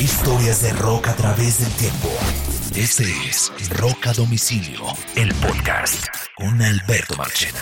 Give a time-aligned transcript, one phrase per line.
[0.00, 2.10] Historias de rock a través del tiempo.
[2.76, 4.82] Este es Rock a Domicilio,
[5.14, 6.06] el podcast
[6.36, 7.60] con Alberto Marchena.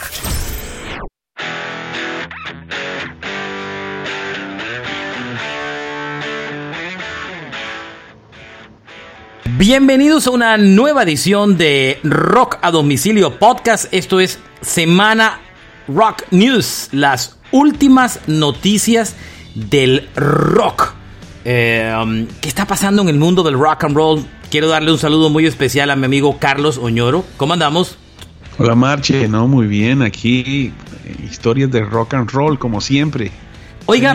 [9.56, 13.86] Bienvenidos a una nueva edición de Rock a Domicilio Podcast.
[13.92, 15.38] Esto es Semana
[15.86, 19.14] Rock News, las últimas noticias
[19.54, 21.03] del rock.
[21.44, 24.24] Eh, um, ¿Qué está pasando en el mundo del rock and roll?
[24.50, 27.24] Quiero darle un saludo muy especial a mi amigo Carlos Oñoro.
[27.36, 27.98] ¿Cómo andamos?
[28.58, 30.72] Hola Marche, no, muy bien, aquí
[31.04, 33.30] eh, historias de rock and roll como siempre.
[33.86, 34.14] Oiga,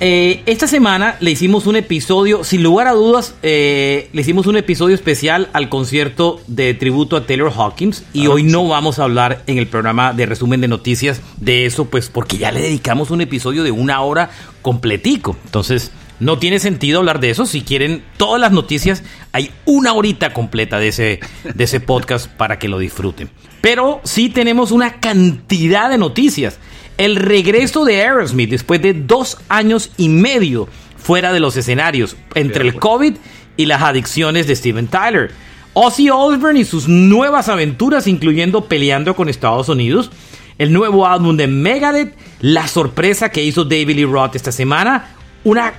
[0.00, 4.94] eh, esta semana le hicimos un episodio, sin lugar a dudas, le hicimos un episodio
[4.94, 9.56] especial al concierto de tributo a Taylor Hawkins y hoy no vamos a hablar en
[9.56, 13.62] el programa de resumen de noticias de eso, pues porque ya le dedicamos un episodio
[13.62, 14.28] de una hora
[14.60, 15.34] completico.
[15.46, 17.46] Entonces, no tiene sentido hablar de eso.
[17.46, 19.02] Si quieren todas las noticias,
[19.32, 21.20] hay una horita completa de ese,
[21.54, 23.30] de ese podcast para que lo disfruten.
[23.60, 26.58] Pero sí tenemos una cantidad de noticias.
[26.98, 32.64] El regreso de Aerosmith después de dos años y medio fuera de los escenarios, entre
[32.64, 33.14] el COVID
[33.56, 35.30] y las adicciones de Steven Tyler.
[35.74, 40.10] Ozzy Osbourne y sus nuevas aventuras, incluyendo peleando con Estados Unidos.
[40.58, 45.10] El nuevo álbum de Megadeth, la sorpresa que hizo David Lee Roth esta semana,
[45.44, 45.74] una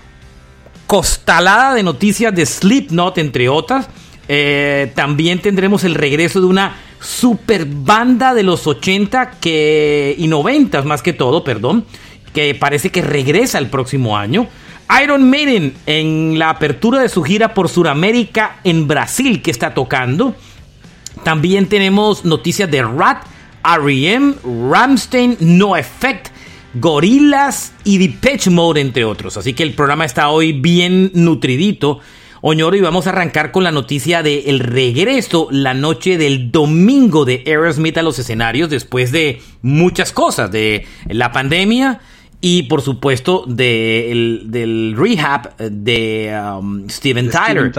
[0.87, 3.87] costalada de noticias de Slipknot, entre otras.
[4.29, 10.81] Eh, también tendremos el regreso de una super banda de los 80 que, y 90
[10.83, 11.85] más que todo, perdón,
[12.33, 14.47] que parece que regresa el próximo año.
[15.03, 20.33] Iron Maiden en la apertura de su gira por Sudamérica en Brasil que está tocando.
[21.23, 23.23] También tenemos noticias de Rat,
[23.65, 24.35] R.E.M.,
[24.71, 26.29] Ramstein, No Effect,
[26.79, 29.37] Gorilas y Depeche Mode, entre otros.
[29.37, 31.99] Así que el programa está hoy bien nutridito.
[32.41, 37.25] Oñoro, y vamos a arrancar con la noticia del el regreso la noche del domingo
[37.25, 41.99] de Aerosmith a los escenarios después de muchas cosas, de la pandemia
[42.39, 47.71] y por supuesto de del rehab de um, Steven, Tyler.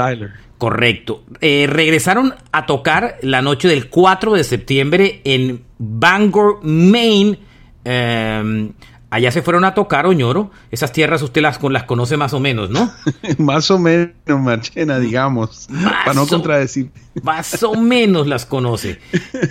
[0.58, 1.22] Correcto.
[1.40, 7.38] Eh, regresaron a tocar la noche del 4 de septiembre en Bangor, Maine.
[7.84, 8.72] Em,
[9.10, 10.50] allá se fueron a tocar, Oñoro.
[10.70, 12.90] Esas tierras usted las, las conoce más o menos, ¿no?
[13.38, 15.68] más o menos, Marchena, digamos.
[16.04, 16.90] para no contradecir.
[17.22, 18.98] más o menos las conoce.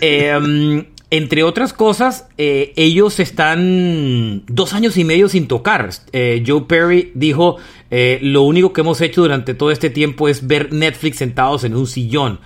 [0.02, 5.90] Em, entre otras cosas, eh, ellos están dos años y medio sin tocar.
[6.12, 7.58] Eh, Joe Perry dijo,
[7.90, 11.76] eh, lo único que hemos hecho durante todo este tiempo es ver Netflix sentados en
[11.76, 12.40] un sillón.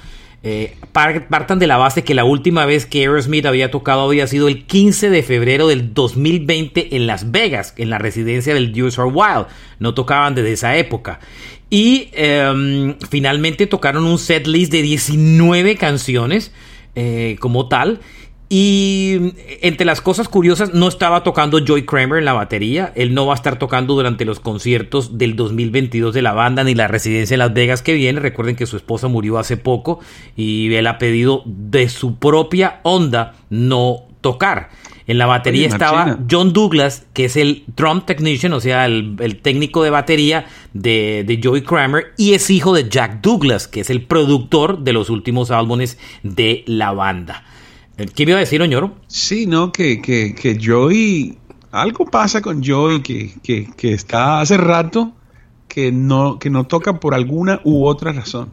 [0.43, 4.47] Eh, partan de la base que la última vez que Aerosmith había tocado había sido
[4.47, 9.11] el 15 de febrero del 2020 en Las Vegas, en la residencia del Deuce Are
[9.11, 9.45] Wild.
[9.77, 11.19] No tocaban desde esa época.
[11.69, 16.51] Y em, finalmente tocaron un set list de 19 canciones
[16.95, 17.99] eh, como tal.
[18.53, 22.91] Y entre las cosas curiosas, no estaba tocando Joy Kramer en la batería.
[22.95, 26.75] Él no va a estar tocando durante los conciertos del 2022 de la banda ni
[26.75, 28.19] la residencia en Las Vegas que viene.
[28.19, 30.01] Recuerden que su esposa murió hace poco
[30.35, 34.67] y él ha pedido de su propia onda no tocar.
[35.07, 39.81] En la batería estaba John Douglas, que es el drum technician, o sea, el, técnico
[39.81, 44.01] de batería de, de Joey Kramer, y es hijo de Jack Douglas, que es el
[44.01, 47.45] productor de los últimos álbumes de la banda.
[47.97, 48.95] ¿Qué me iba a decir, Oñoro?
[49.07, 51.37] Sí, no, que, que, que Joey,
[51.71, 55.13] algo pasa con Joey que, que, que, está hace rato
[55.67, 58.51] que no, que no toca por alguna u otra razón.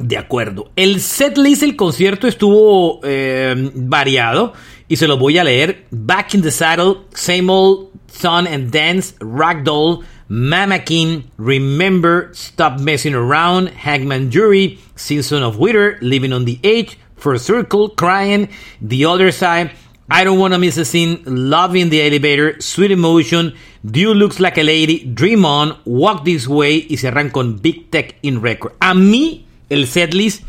[0.00, 0.70] De acuerdo.
[0.76, 4.52] El set list del concierto estuvo eh, variado
[4.86, 5.86] y se lo voy a leer.
[5.90, 13.14] Back in the Saddle, Same Old, Sun and Dance, Ragdoll, Mama King, Remember, Stop Messing
[13.14, 18.48] Around, Hagman Jury, Season of Winter, Living on the Edge, First Circle, Crying,
[18.80, 19.72] The Other Side,
[20.10, 24.58] I Don't Wanna Miss a Scene, Love in the Elevator, Sweet Emotion, You Looks Like
[24.58, 28.72] a Lady, Dream On, Walk This Way y cerran con Big Tech in Record.
[28.80, 30.44] A mí, el setlist,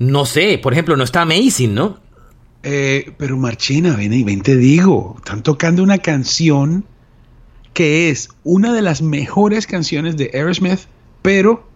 [0.00, 2.00] no sé, por ejemplo, no está amazing, ¿no?
[2.62, 6.84] Eh, pero Marchena, ven y ven te digo, están tocando una canción
[7.72, 10.80] que es una de las mejores canciones de Aerosmith,
[11.22, 11.69] pero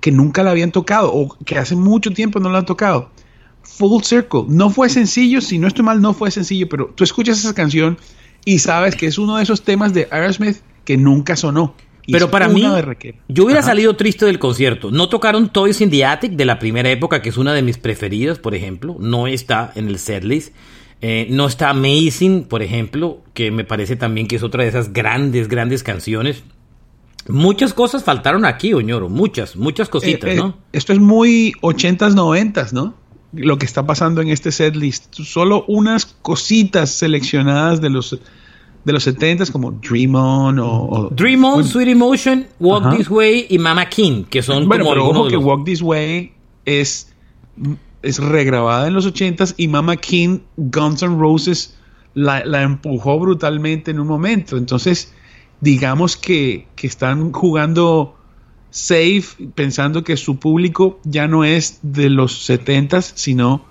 [0.00, 3.10] que nunca la habían tocado o que hace mucho tiempo no la han tocado.
[3.62, 4.44] Full Circle.
[4.48, 7.98] No fue sencillo, si no estoy mal, no fue sencillo, pero tú escuchas esa canción
[8.44, 11.74] y sabes que es uno de esos temas de Aerosmith que nunca sonó.
[12.10, 12.64] pero para mí,
[13.28, 14.90] yo hubiera salido triste del concierto.
[14.90, 17.76] No tocaron Toys in the Attic de la primera época, que es una de mis
[17.76, 18.96] preferidas, por ejemplo.
[18.98, 20.54] No está en el setlist.
[21.00, 24.92] Eh, no está Amazing, por ejemplo, que me parece también que es otra de esas
[24.92, 26.42] grandes, grandes canciones.
[27.28, 30.56] Muchas cosas faltaron aquí, Oñoro, muchas, muchas cositas, Eh, eh, ¿no?
[30.72, 32.94] Esto es muy 80s, 90s, ¿no?
[33.32, 35.12] Lo que está pasando en este set list.
[35.14, 38.18] Solo unas cositas seleccionadas de los,
[38.84, 40.66] de los 70s, como Dream On o.
[40.84, 42.96] o- Dream On, bueno, Sweet Emotion, Walk Ajá.
[42.96, 45.82] This Way y Mama King, que son Bueno, como pero ojo de que Walk This
[45.82, 46.32] Way
[46.64, 47.12] es,
[48.02, 51.74] es regrabada en los 80s y Mama King, Guns N' Roses
[52.14, 54.56] la, la empujó brutalmente en un momento.
[54.56, 55.12] Entonces,
[55.60, 58.16] digamos que, que están jugando
[58.70, 63.64] safe, pensando que su público ya no es de los 70s, sino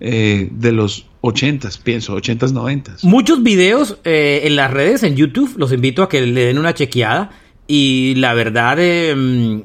[0.00, 3.04] eh, de los 80s, pienso, 80s, 90s.
[3.04, 6.74] Muchos videos eh, en las redes, en YouTube, los invito a que le den una
[6.74, 7.30] chequeada.
[7.66, 9.62] Y la verdad, eh,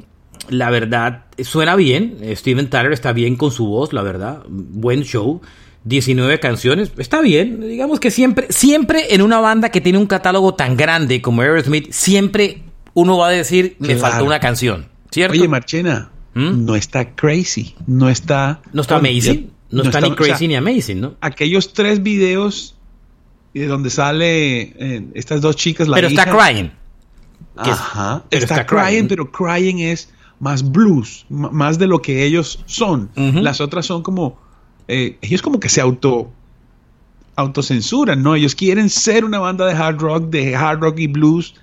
[0.49, 2.17] la verdad, suena bien.
[2.35, 4.43] Steven Tyler está bien con su voz, la verdad.
[4.47, 5.41] Buen show.
[5.85, 7.61] 19 canciones, está bien.
[7.61, 11.91] Digamos que siempre, siempre en una banda que tiene un catálogo tan grande como Aerosmith,
[11.91, 14.01] siempre uno va a decir, me Claro.
[14.01, 14.87] faltó una canción.
[15.11, 15.37] ¿Cierto?
[15.37, 16.65] Oye, Marchena, ¿Mm?
[16.65, 18.61] no está crazy, no está...
[18.73, 19.51] no está amazing.
[19.71, 21.15] No, está, ni o sea, crazy ni amazing, ¿no?
[21.21, 22.75] aquellos tres videos
[23.53, 26.65] eh, donde sale eh, estas dos chicas, la Pero está crying.
[26.65, 26.71] es-
[27.69, 28.23] Ajá.
[28.29, 29.07] pero está, está crying, crying.
[29.07, 30.09] pero crying es
[30.39, 33.09] más blues, más de lo que ellos son.
[33.15, 34.39] Las otras son como
[34.89, 36.31] eh, ellos como que se auto
[37.35, 38.35] autocensuran, ¿no?
[38.35, 41.53] Ellos quieren ser una banda de hard rock, de hard rock y blues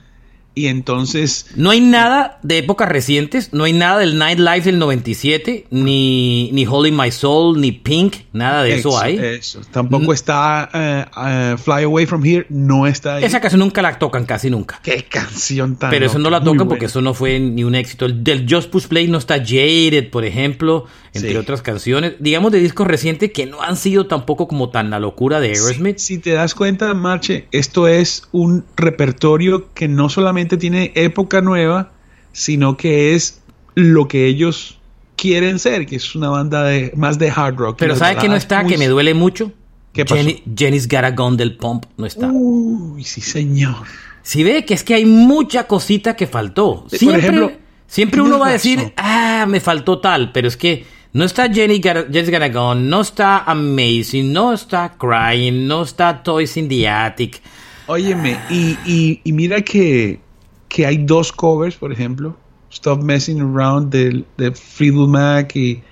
[0.56, 5.67] y entonces No hay nada de épocas recientes, no hay nada del Nightlife del 97,
[5.70, 9.19] ni, ni Holy My Soul, ni Pink, nada de eso, hay.
[9.19, 9.61] eso.
[9.70, 13.25] Tampoco está eh, eh, Fly Away From Here, no está ahí.
[13.25, 14.81] Esa canción nunca la tocan, casi nunca.
[14.82, 18.06] Qué canción tan Pero eso no la tocan porque eso no fue ni un éxito.
[18.06, 21.36] El del Just Push Play no está Jaded, por ejemplo, entre Sí.
[21.36, 22.14] otras canciones.
[22.20, 25.98] Digamos de discos recientes que no han sido tampoco como tan la locura de Aerosmith.
[25.98, 31.40] Si, si te das cuenta, Marche, esto es un repertorio que no solamente tiene época
[31.40, 31.92] nueva,
[32.32, 33.40] sino que es
[33.74, 34.78] lo que ellos
[35.16, 37.76] quieren ser, que es una banda de más de hard rock.
[37.78, 38.62] Pero Las ¿sabe que no está?
[38.62, 39.52] muy- Que me duele mucho.
[39.92, 40.16] ¿Qué pasó?
[40.16, 42.28] Jenny, Jenny's Got a Gun del Pump no está.
[42.30, 43.76] Uy, sí, señor.
[44.22, 46.82] Si ve que es que hay mucha cosita que faltó.
[46.82, 47.52] Por Siempre, ejemplo,
[47.86, 51.80] siempre uno va a decir, ah, me faltó tal, pero es que no está Jenny
[51.80, 52.08] Gar-
[52.42, 57.40] a Gun, no está Amazing, no está Crying, no está Toys in the Attic.
[57.86, 60.20] Óyeme, y, y- y mira que,
[60.68, 62.36] que hay dos covers, por ejemplo,
[62.70, 65.82] Stop Messing Around de, de Fleetwood Mac y,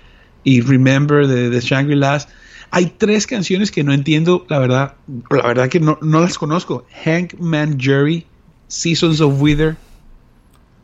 [0.43, 2.29] y Remember de, de Shangri-Las.
[2.73, 4.95] Hay tres canciones que no entiendo, la verdad,
[5.31, 6.85] la verdad que no, no las conozco.
[7.05, 8.27] Hank Man Jury,
[8.67, 9.77] Seasons of Wither.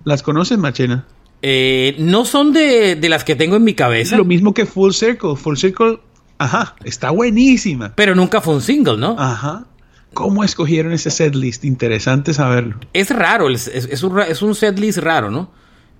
[0.05, 1.05] ¿Las conoces, Machena?
[1.43, 4.93] Eh, no son de, de las que tengo en mi cabeza, lo mismo que Full
[4.93, 5.37] Circle.
[5.37, 5.99] Full Circle,
[6.39, 7.93] ajá, está buenísima.
[7.95, 9.17] pero nunca fue un single, ¿no?
[9.19, 9.65] Ajá.
[10.13, 11.65] ¿Cómo escogieron ese setlist?
[11.65, 12.77] Interesante saberlo.
[12.93, 15.51] Es raro, es, es- es un, es un setlist raro, ¿no?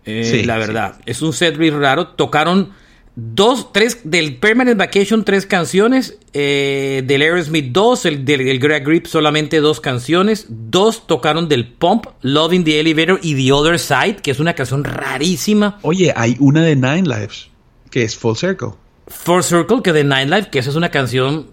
[0.05, 0.61] Eh, Sí, la sí.
[0.61, 2.09] verdad, es un setlist raro.
[2.09, 2.71] Tocaron
[3.17, 6.17] dos, tres, del Permanent Vacation, tres canciones.
[6.33, 8.07] eh, del Aerosmith, dos.
[8.07, 10.47] El del, del Greg Grip, solamente dos canciones.
[10.49, 14.55] Dos tocaron del Pump, Love in the Elevator y The Other Side, que es una
[14.55, 15.79] canción rarísima.
[15.83, 17.49] Oye, hay una de Nine Lives,
[17.91, 18.71] que es Full Circle.
[19.09, 21.49] Four Circle, que de Nightlife, que esa es una canción.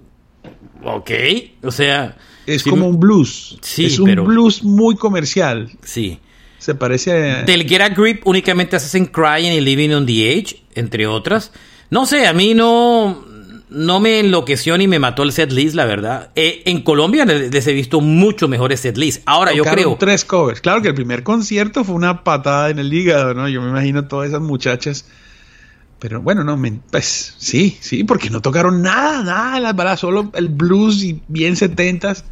[0.83, 1.09] Ok,
[1.63, 2.15] o sea.
[2.45, 3.57] Es como un blues.
[3.61, 5.71] Sí, es un pero- blues muy comercial.
[5.83, 6.19] Sí.
[6.67, 7.43] Se parece a...
[7.43, 11.53] Del Get a Grip únicamente hacen Crying y Living on the Edge, entre otras.
[11.89, 13.23] No sé, a mí no,
[13.69, 16.31] no me enloqueció ni me mató el set list, la verdad.
[16.35, 19.23] Eh, en Colombia les he visto mucho mejores set list.
[19.25, 19.95] Ahora yo creo.
[19.97, 20.59] tres covers.
[20.59, 23.47] Claro que el primer concierto fue una patada en el hígado, ¿no?
[23.47, 25.05] Yo me imagino todas esas muchachas.
[25.99, 30.33] Pero bueno, no, pues sí, sí, porque no tocaron nada, nada de las baladas, solo
[30.35, 32.25] el blues y bien setentas.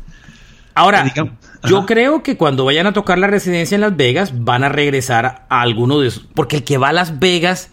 [0.73, 1.35] Ahora, digamos,
[1.67, 1.85] yo ajá.
[1.85, 5.61] creo que cuando vayan a tocar la residencia en Las Vegas, van a regresar a
[5.61, 6.25] alguno de esos.
[6.33, 7.69] Porque el que va a Las Vegas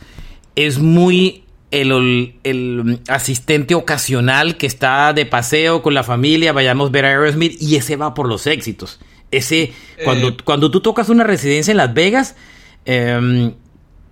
[0.56, 6.92] es muy el, el- asistente ocasional que está de paseo con la familia, vayamos a
[6.92, 9.00] ver a Aerosmith, y ese va por los éxitos.
[9.30, 9.72] Ese,
[10.04, 10.36] cuando, Eh.
[10.44, 12.36] cuando tú tocas una residencia en Las Vegas,
[12.84, 13.54] em,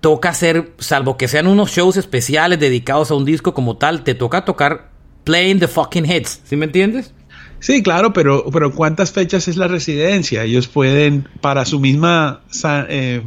[0.01, 4.15] toca hacer, salvo que sean unos shows especiales dedicados a un disco como tal, te
[4.15, 4.89] toca tocar
[5.25, 7.13] playing the fucking hits, ¿sí me entiendes?
[7.61, 10.43] Sí, claro, pero, pero ¿cuántas fechas es la residencia?
[10.45, 12.40] Ellos pueden, para su misma
[12.88, 13.23] eh,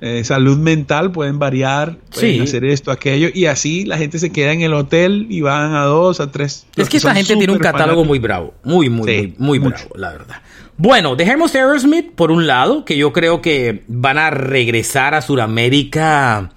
[0.00, 2.40] eh, salud mental, pueden variar, pueden Sí.
[2.40, 5.84] hacer esto, aquello, y así la gente se queda en el hotel y van a
[5.84, 6.66] dos, a tres.
[6.74, 9.84] Es que esta gente tiene un catálogo muy bravo, muy, muy, Sí, muy, muy mucho.
[9.90, 10.36] bravo, la verdad.
[10.78, 16.50] Bueno, dejemos Aerosmith por un lado, que yo creo que van a regresar a Sudamérica.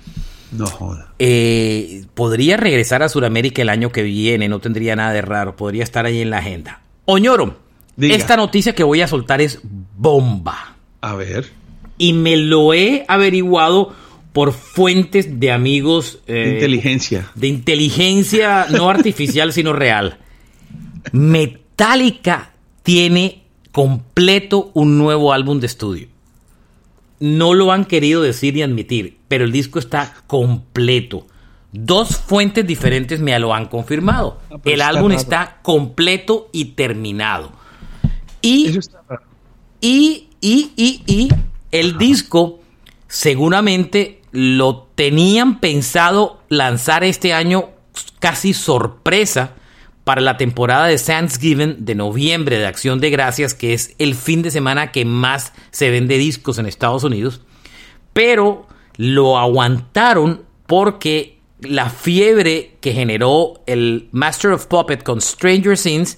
[0.54, 1.10] No joda.
[1.20, 5.84] eh, podría regresar a Sudamérica el año que viene, no tendría nada de raro, podría
[5.84, 6.80] estar ahí en la agenda.
[7.06, 7.58] Oñoro,
[7.96, 8.16] Diga.
[8.16, 9.60] esta noticia que voy a soltar es
[9.98, 10.76] bomba.
[11.02, 11.52] A ver.
[11.98, 13.94] y me lo he averiguado
[14.32, 16.20] por fuentes de amigos.
[16.28, 17.30] Eh, inteligencia.
[17.36, 20.18] De inteligencia no artificial, sino real.
[21.12, 26.08] Metallica tiene completo un nuevo álbum de estudio.
[27.20, 31.28] No lo han querido decir ni admitir, pero el disco está completo.
[31.74, 34.40] Dos fuentes diferentes me lo han confirmado.
[34.52, 37.52] Ah, el álbum está completo y terminado.
[38.44, 38.78] Y,
[39.82, 41.30] y, y, y, y
[41.72, 42.60] el disco
[43.08, 47.70] seguramente lo tenían pensado lanzar este año
[48.20, 49.56] casi sorpresa
[50.04, 54.42] para la temporada de Thanksgiving de noviembre de Acción de Gracias, que es el fin
[54.42, 57.42] de semana que más se vende discos en Estados Unidos,
[58.12, 66.18] pero lo aguantaron porque la fiebre que generó el Master of Puppet con Stranger Things,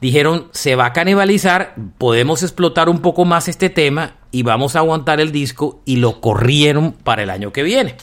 [0.00, 4.80] dijeron, se va a canibalizar, podemos explotar un poco más este tema y vamos a
[4.80, 7.96] aguantar el disco y lo corrieron para el año que viene.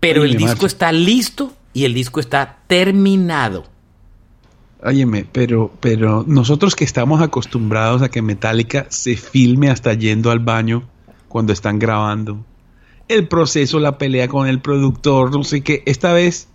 [0.00, 3.64] Pero el disco está listo y el disco está terminado.
[4.82, 10.38] Óyeme, pero, pero nosotros que estamos acostumbrados a que Metallica se filme hasta yendo al
[10.38, 10.88] baño
[11.26, 12.44] cuando están grabando,
[13.08, 16.48] el proceso, la pelea con el productor, no sé qué, esta vez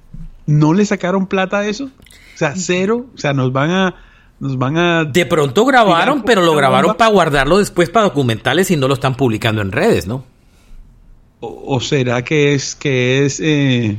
[0.45, 3.95] no le sacaron plata a eso, o sea, cero, o sea, nos van a,
[4.39, 5.05] nos van a...
[5.05, 9.15] De pronto grabaron, pero lo grabaron para guardarlo después para documentales y no lo están
[9.15, 10.25] publicando en redes, ¿no?
[11.39, 13.97] O, será que es, que es, eh,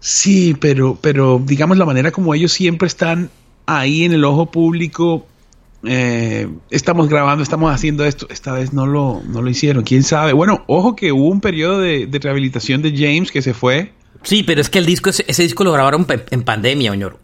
[0.00, 3.30] Sí, pero, pero digamos la manera como ellos siempre están
[3.66, 5.26] ahí en el ojo público.
[5.84, 8.26] Eh, estamos grabando, estamos haciendo esto.
[8.30, 9.84] Esta vez no lo, no lo hicieron.
[9.84, 10.32] ¿Quién sabe?
[10.32, 13.92] Bueno, ojo que hubo un periodo de, rehabilitación de James que se fue.
[14.22, 17.18] Sí, pero es que el disco, ese, disco lo grabaron en pandemia, señor.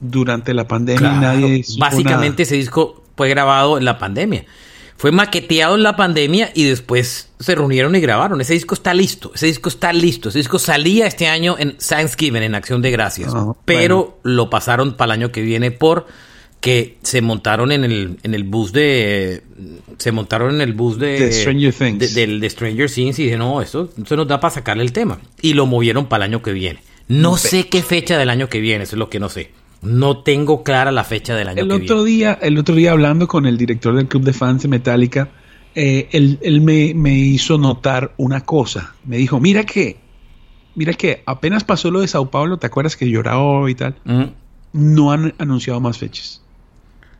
[0.00, 1.64] Durante la pandemia nadie.
[1.78, 4.46] Básicamente ese disco fue grabado en la pandemia
[5.02, 8.40] fue maqueteado en la pandemia y después se reunieron y grabaron.
[8.40, 10.28] Ese disco está listo, ese disco está listo.
[10.28, 14.96] Ese disco salía este año en Thanksgiving, en Acción de Gracias, ah, pero lo pasaron
[14.96, 16.06] para el año que viene por
[16.62, 19.42] que se montaron en el, en el bus de
[19.98, 23.60] se montaron en el bus de, Stranger Things del de Stranger Things y dije no
[23.60, 26.52] esto, se nos da para sacarle el tema y lo movieron para el año que
[26.52, 29.50] viene no sé qué fecha del año que viene eso es lo que no sé
[29.82, 32.18] no tengo clara la fecha del año el que otro viene.
[32.18, 35.30] Día, el otro día hablando con el director del club de fans de Metallica,
[35.74, 38.94] eh, él, me, hizo notar una cosa.
[39.04, 39.96] Me dijo, mira que,
[40.76, 43.96] mira que apenas pasó lo de Sao Paulo, ¿te acuerdas que lloraba y tal?
[44.04, 44.24] Mm.
[44.74, 46.41] No han anunciado más fechas.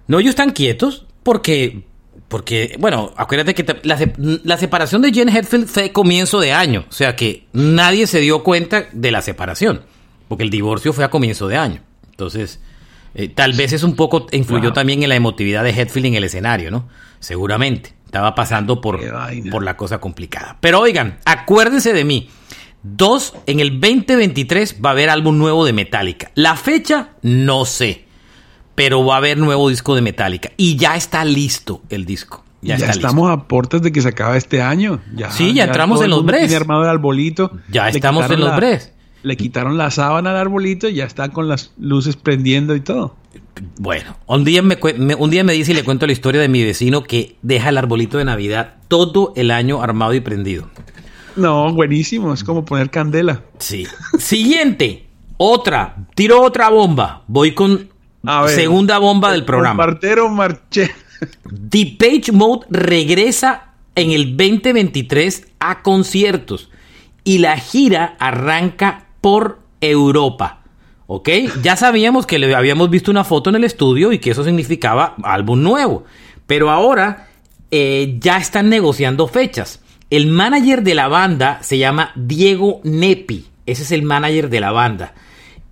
[0.06, 1.82] No, ellos están quietos porque,
[2.28, 3.99] porque bueno, acuérdate que la,
[4.44, 6.85] la, separación de Jen Hetfield fue comienzo de año.
[6.88, 9.82] O sea que nadie se dio cuenta de la separación.
[10.28, 11.82] Porque el divorcio fue a comienzo de año.
[12.11, 12.61] Entonces,
[13.14, 16.25] eh, tal vez es un poco, influyó también en la emotividad de Hetfield en el
[16.25, 16.88] escenario, ¿no?
[17.21, 17.94] Seguramente.
[18.06, 19.00] Estaba pasando por,
[19.50, 20.59] por la cosa complicada.
[20.61, 22.28] Pero oigan, acuérdense de mí.
[22.82, 26.30] Dos, en el 2023 va a haber álbum nuevo de Metallica.
[26.35, 28.04] La fecha, no sé.
[28.75, 30.50] Pero va a haber nuevo disco de Metallica.
[30.57, 32.45] Y ya está listo el disco.
[32.62, 35.00] Ya, estamos a puertas de que se acabe este año.
[35.14, 36.55] Ya, sí, ya, entramos en los bres.
[36.55, 37.50] armado de arbolito.
[37.71, 41.49] Ya estamos en los bres le quitaron la sábana al arbolito y ya está con
[41.49, 43.17] las luces prendiendo y todo.
[43.79, 44.76] Bueno, un día me,
[45.17, 47.79] un día me dice y le cuento la historia de mi vecino que deja el
[47.79, 50.69] arbolito de Navidad todo el año armado y prendido.
[51.37, 53.43] No, buenísimo, es como poner candela.
[53.59, 53.87] Sí.
[54.19, 57.23] Siguiente, otra, tiro otra bomba.
[57.26, 57.91] Voy con
[58.49, 59.85] segunda bomba del programa.
[59.85, 60.35] Partero.
[61.71, 66.71] The Page Mode regresa en el 2023 a conciertos
[67.25, 70.61] y la gira arranca por Europa.
[71.07, 71.29] ¿Ok?
[71.62, 75.14] Ya sabíamos que le habíamos visto una foto en el estudio y que eso significaba
[75.23, 76.05] álbum nuevo.
[76.47, 77.29] Pero ahora
[77.71, 79.81] eh, ya están negociando fechas.
[80.11, 83.47] El manager de la banda se llama Diego Nepi.
[83.67, 85.14] Ese es el manager de la banda.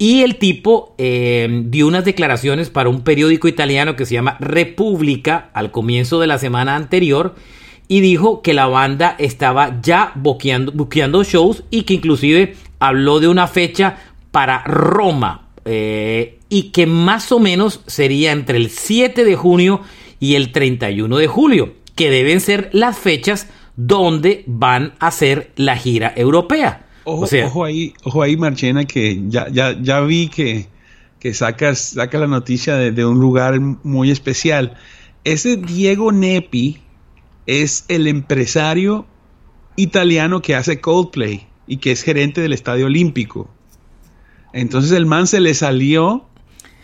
[0.03, 5.51] Y el tipo eh, dio unas declaraciones para un periódico italiano que se llama República
[5.53, 7.35] al comienzo de la semana anterior
[7.87, 13.47] y dijo que la banda estaba ya buqueando, shows y que inclusive habló de una
[13.47, 13.99] fecha
[14.31, 19.83] para Roma eh, y que más o menos sería entre el 7 de junio
[20.19, 25.77] y el 31 de julio, que deben ser las fechas donde van a hacer la
[25.77, 26.87] gira europea.
[27.05, 30.69] Ojo, ahí, ojo ahí, Marchena, que ya, ya, ya vi que,
[31.19, 34.77] que sacas, saca la noticia de, de, un lugar muy especial.
[35.25, 36.81] Ese Diego Nepi,
[37.51, 39.07] es el empresario
[39.75, 43.51] italiano que hace Coldplay y que es gerente del Estadio Olímpico.
[44.53, 46.27] Entonces el man se le salió.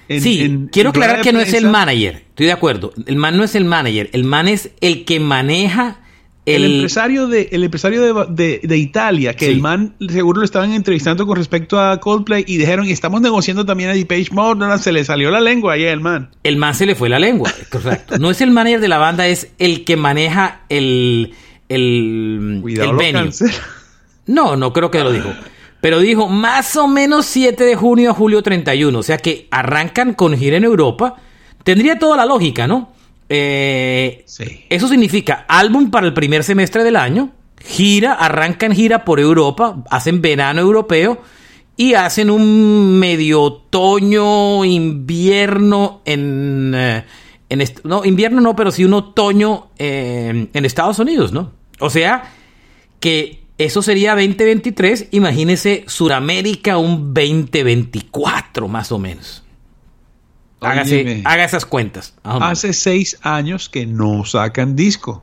[0.08, 2.92] En, sí, quiero aclarar que no es el manager, estoy de acuerdo.
[3.06, 6.00] El man no es el manager, el man es el que maneja
[6.46, 11.26] El, empresario de, el empresario de, de, Italia, que el man seguro lo estaban entrevistando
[11.26, 14.92] con respecto a Coldplay y dijeron, y estamos negociando también a Depeche Mode, no, se
[14.92, 16.30] le salió la lengua ahí al man.
[16.44, 18.16] El man se le fue la lengua, correcto.
[18.18, 21.34] No es el manager de la banda, es el que maneja el...
[21.68, 23.32] el Cuidado, el
[24.26, 25.30] No, no creo que lo dijo.
[25.80, 28.96] Pero dijo más o menos 7 de junio a julio 31.
[28.96, 31.16] O sea que arrancan con gira en Europa.
[31.64, 32.95] Tendría toda la lógica, ¿no?
[33.28, 34.24] Eh,
[34.68, 40.22] eso significa álbum para el primer semestre del año, gira, arrancan gira por Europa, hacen
[40.22, 41.20] verano europeo
[41.76, 46.72] y hacen un medio otoño, invierno en...
[46.74, 47.04] Eh,
[47.84, 51.52] no, invierno no, pero sí un otoño eh, en Estados Unidos, ¿no?
[51.78, 52.32] O sea,
[52.98, 59.45] que eso sería 2023, imagínese Suramérica un 2024 más o menos
[60.60, 62.14] haga esas cuentas.
[62.22, 65.22] Hace seis años que no sacan disco.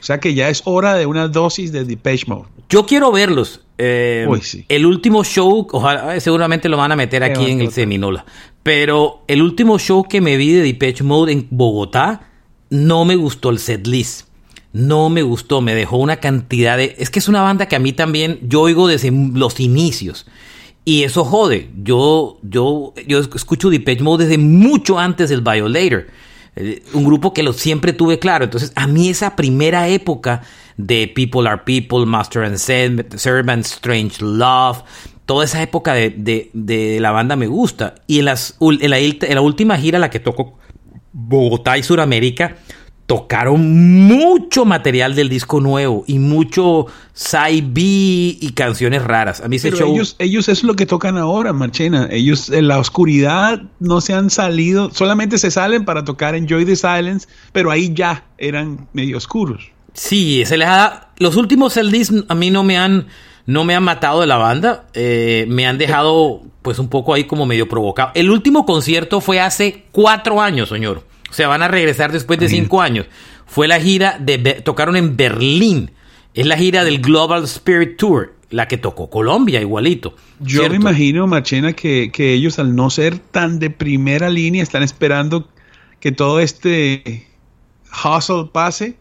[0.00, 2.48] O sea que ya es hora de una dosis de Depeche Mode.
[2.70, 3.60] Yo quiero verlos.
[3.76, 4.26] Eh,
[4.68, 8.24] el último show, ojalá, eh, seguramente lo van a meter aquí en el Seminola.
[8.62, 12.28] Pero el último show que me vi de Depeche Mode en Bogotá,
[12.70, 14.28] no me gustó el set list.
[14.72, 16.94] No me gustó, me dejó una cantidad de...
[16.98, 20.26] Es que es una banda que a mí también, yo oigo desde los inicios.
[20.84, 21.70] Y eso jode.
[21.82, 26.06] Yo, yo, yo escucho Depeche Mode desde mucho antes del Violator.
[26.56, 28.44] Eh, un grupo que lo siempre tuve claro.
[28.44, 30.42] Entonces, a mí esa primera época
[30.76, 34.82] de People Are People, Master and Servant, Strange Love,
[35.26, 37.94] toda esa época de, la banda me gusta.
[38.06, 40.58] Y en, las, en, la, en la última gira, la que tocó
[41.12, 42.56] Bogotá y Sudamérica,
[43.10, 49.40] tocaron mucho material del disco nuevo y mucho side B y canciones raras.
[49.40, 49.92] A mí ese show...
[49.92, 52.06] ellos, ellos es lo que tocan ahora, Marchena.
[52.08, 56.76] Ellos en la oscuridad no se han salido, solamente se salen para tocar Enjoy the
[56.76, 59.72] Silence, pero ahí ya eran medio oscuros.
[59.92, 61.08] Sí, se les ha...
[61.18, 63.08] Los últimos LDs a mí no me han
[63.44, 67.24] no me han matado de la banda, eh, me han dejado pues un poco ahí
[67.24, 68.12] como medio provocado.
[68.14, 71.09] El último concierto fue hace cuatro años, señor.
[71.30, 73.06] O sea, van a regresar después de cinco años.
[73.46, 74.38] Fue la gira de...
[74.64, 75.92] Tocaron en Berlín.
[76.34, 80.14] Es la gira del Global Spirit Tour, la que tocó Colombia igualito.
[80.40, 85.48] Yo me imagino, Machena, que, ellos al no ser tan de primera línea están esperando
[86.00, 87.26] que todo este
[88.04, 88.96] hustle pase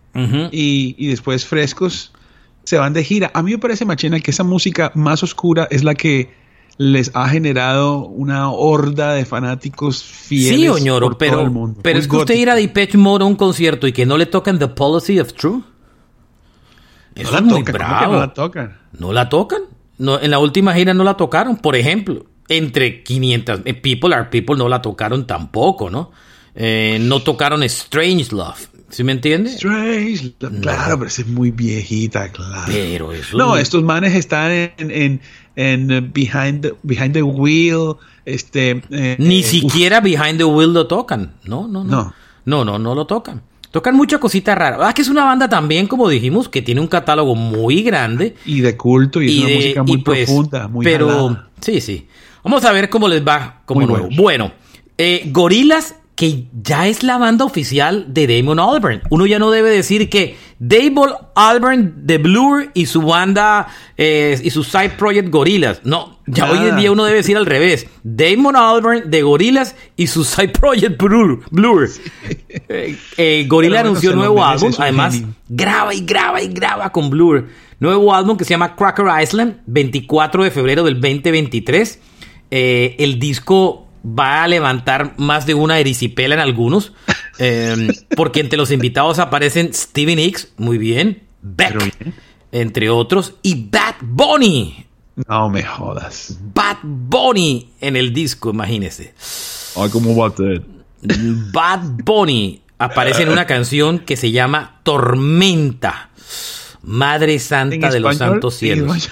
[0.51, 2.11] y, y, después frescos
[2.63, 3.31] se van de gira.
[3.33, 6.31] A mí me parece, Machena, que esa música más oscura es la que
[6.79, 10.59] les ha generado una horda de fanáticos fieles.
[10.61, 11.81] Sí, Oñoro, pero, el mundo.
[11.83, 14.25] pero es que usted ir a Depeche Mode a un concierto y que no le
[14.25, 15.61] tocan The Policy of True.
[17.15, 18.13] Eso no es muy bravo.
[18.13, 18.77] no la tocan.
[18.97, 19.63] ¿No la tocan?
[19.97, 22.25] No, en la última gira no la tocaron, por ejemplo.
[22.47, 26.11] Entre 500 eh, People Are People no la tocaron tampoco, ¿no?
[26.55, 28.69] Eh, no tocaron Strange Love.
[28.87, 29.55] ¿Sí me entiendes?
[29.55, 32.63] Strange, claro, pero es muy viejita, claro.
[32.67, 33.37] Pero eso.
[33.37, 35.21] No, estos manes están en, en
[35.59, 37.97] uh, behind, the, behind the Wheel.
[38.25, 41.33] Este, eh, Ni siquiera Behind the Wheel lo tocan.
[41.45, 42.13] No, no, no.
[42.45, 43.41] No, no, no, lo tocan.
[43.71, 44.79] Tocan muchas cositas raras.
[44.81, 48.35] Ah, que es una banda también, como dijimos, que tiene un catálogo muy grande.
[48.45, 52.07] Y de culto, y, es una música muy pues, profunda, muy Pero, sí, sí.
[52.43, 54.09] Vamos a ver cómo les va como nuevo.
[54.15, 54.51] Bueno,
[54.97, 59.03] eh, Gorilas que ya es la banda oficial de Damon Albarn.
[59.09, 64.49] Uno ya no debe decir que Damon Albarn de Blur y su banda eh, y
[64.49, 65.79] su side project Gorillaz.
[65.85, 67.87] No, ya hoy en día uno debe decir al revés.
[68.03, 71.39] Damon Albarn de Gorillaz y su side project Blur.
[71.51, 71.89] Blur.
[72.67, 74.73] Eh, eh, Gorillaz anunció un nuevo álbum.
[74.77, 77.47] Además, graba y graba y graba con Blur.
[77.79, 81.97] Nuevo álbum que se llama Cracker Island, 24 de febrero del 2023.
[82.51, 86.93] el disco va a levantar más de una erisipela en algunos,
[87.39, 92.13] em, porque entre los invitados aparecen Steven Hicks, muy bien, Beck,
[92.51, 94.85] entre otros, y Bad Bunny.
[95.27, 96.37] No me jodas.
[96.53, 99.13] Bad Bunny en el disco, imagínese.
[99.75, 100.63] Ay, ¿cómo va a ser?
[101.01, 106.09] Bad Bunny aparece en una canción que se llama Tormenta.
[106.89, 109.11] Madre Santa de los Santos Cielos.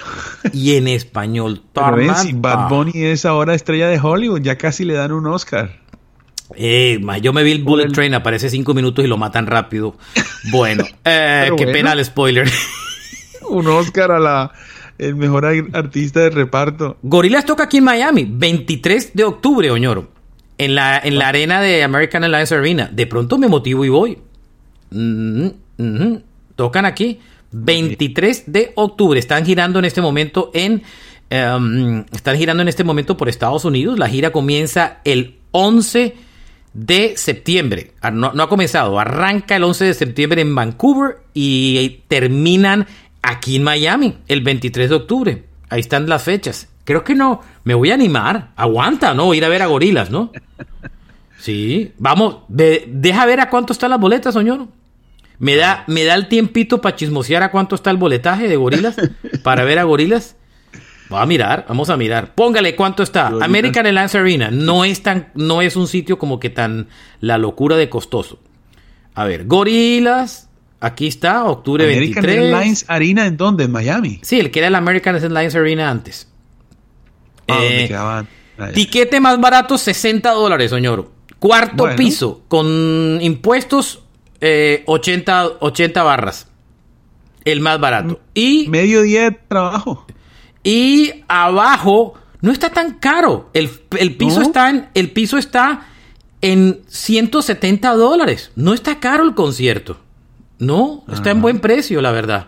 [0.52, 1.62] Y en español,
[2.24, 5.80] si Bad Bunny es ahora estrella de Hollywood, ya casi le dan un Oscar.
[6.56, 9.96] Eh, yo me vi el Bullet Train, aparece cinco minutos y lo matan rápido.
[10.50, 12.50] Bueno, eh, qué pena el spoiler.
[13.50, 14.52] un Oscar a la
[14.98, 16.98] el mejor artista de reparto.
[17.04, 20.10] Gorilas toca aquí en Miami, 23 de octubre, Oñoro.
[20.58, 22.90] En la, en la arena de American Airlines Arena.
[22.92, 24.18] De pronto me motivo y voy.
[24.90, 26.22] Mm, mm, mm.
[26.56, 27.20] Tocan aquí.
[27.52, 29.20] 23 de octubre.
[29.20, 30.84] Están girando en este momento en.
[31.30, 34.00] Em, están girando en este momento por Estados Unidos.
[34.00, 36.16] La gira comienza el 11
[36.74, 37.92] de septiembre.
[38.02, 42.86] Ah, no, no, ha comenzado, arranca el 11 de septiembre en Vancouver y terminan
[43.22, 45.44] aquí en Miami el 23 de octubre.
[45.70, 46.70] Ahí están las fechas.
[46.86, 48.52] Creo que no, me voy a animar.
[48.56, 49.34] Aguanta, ¿no?
[49.34, 50.32] Ir a ver a gorilas, ¿no?
[51.40, 54.68] Sí, vamos, deja ver a cuánto están las boletas, señor.
[55.40, 58.96] Me da, me da el tiempito para chismosear a cuánto está el boletaje de gorilas,
[59.44, 60.36] para ver a gorilas.
[61.12, 62.36] Va a mirar, vamos a mirar.
[62.36, 63.28] Póngale cuánto está.
[63.28, 66.88] American Airlines Arena no es tan, no es un sitio como que tan
[67.22, 68.40] la locura de costoso.
[69.14, 70.50] A ver, gorilas.
[70.80, 72.38] Aquí está, octubre American 23.
[72.38, 73.64] American Airlines Arena en dónde?
[73.64, 74.20] En Miami.
[74.22, 76.28] Sí, el que era el American Airlines Arena antes.
[77.48, 77.90] Ah, eh.
[78.74, 81.12] Tiquete más barato, 60 dólares, señor.
[81.40, 84.07] Cuarto piso, con impuestos, 80,
[84.42, 86.48] eh, 80 barras.
[87.46, 88.20] El más barato.
[88.34, 88.68] Y.
[88.68, 90.06] Medio día de trabajo.
[90.64, 93.50] Y abajo no está tan caro.
[93.54, 93.70] El,
[94.18, 95.88] piso, está en, el piso está
[96.42, 98.52] en 170 dólares.
[98.56, 99.98] No está caro el concierto.
[100.60, 102.48] No, está en buen precio, la verdad.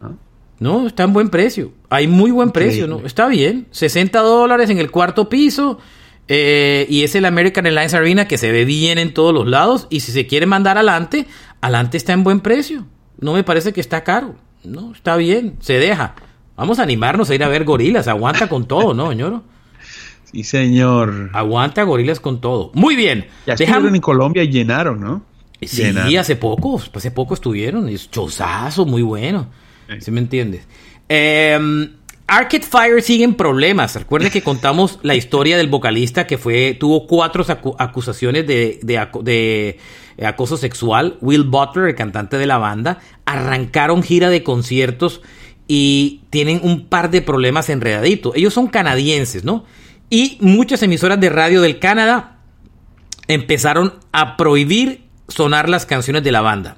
[0.00, 0.12] Ah.
[0.58, 1.72] No, está en buen precio.
[1.90, 3.00] Hay muy buen precio, ¿no?
[3.04, 3.66] Está bien.
[3.70, 5.78] 60 dólares en el cuarto piso.
[6.28, 9.86] Eh, y es el American Airlines Arena que se ve bien en todos los lados.
[9.90, 11.26] Y si se quiere mandar adelante,
[11.60, 12.86] adelante está en buen precio.
[13.18, 14.36] No me parece que está caro.
[14.62, 16.14] No, está bien, se deja.
[16.56, 18.08] Vamos a animarnos a ir a ver gorilas.
[18.08, 19.42] Aguanta con todo, ¿no, señor?
[20.30, 21.30] Sí, señor.
[21.32, 22.70] Aguanta gorilas con todo.
[22.74, 23.26] Muy bien.
[23.46, 25.22] Ya estuvieron en Colombia y llenaron, ¿no?
[25.62, 26.80] Sí, hace poco.
[26.94, 27.88] Hace poco estuvieron.
[27.88, 29.48] Es chozazo, muy bueno.
[30.00, 30.66] ¿Sí me entiendes?
[31.08, 31.88] Eh,
[32.30, 33.94] Arcade Fire sigue en problemas.
[33.94, 37.42] Recuerde que contamos la historia del vocalista que fue tuvo cuatro
[37.78, 39.78] acusaciones de, de,
[40.22, 41.16] acoso sexual.
[41.22, 45.22] Will Butler, el cantante de la banda, arrancaron gira de conciertos
[45.68, 48.36] y tienen un par de problemas enredaditos.
[48.36, 49.64] Ellos son canadienses, ¿no?
[50.10, 52.40] Y muchas emisoras de radio del Canadá
[53.26, 56.76] empezaron a prohibir sonar las canciones de la banda.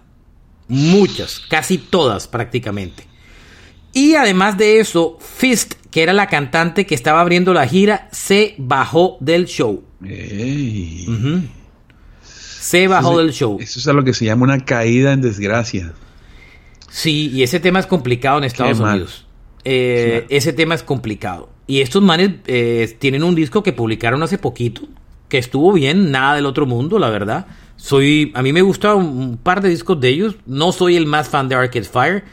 [0.69, 3.10] Muchas, casi todas prácticamente.
[3.93, 8.55] Y además de eso, Fist, que era la cantante que estaba abriendo la gira, se
[8.59, 9.83] bajó del show.
[12.23, 13.59] Se bajó del show.
[13.61, 15.93] Eso es a lo que se llama una caída en desgracia.
[16.89, 19.27] Sí, y ese tema es complicado en Estados Unidos.
[19.65, 21.51] Eh, ese tema es complicado.
[21.67, 24.83] Y estos manes eh, tienen un disco que publicaron hace poquito,
[25.29, 27.47] que estuvo bien, nada del otro mundo, la verdad.
[27.77, 30.37] Soy, a mí me gusta un par de discos de ellos.
[30.47, 32.25] No soy el más fan de Arcade Fire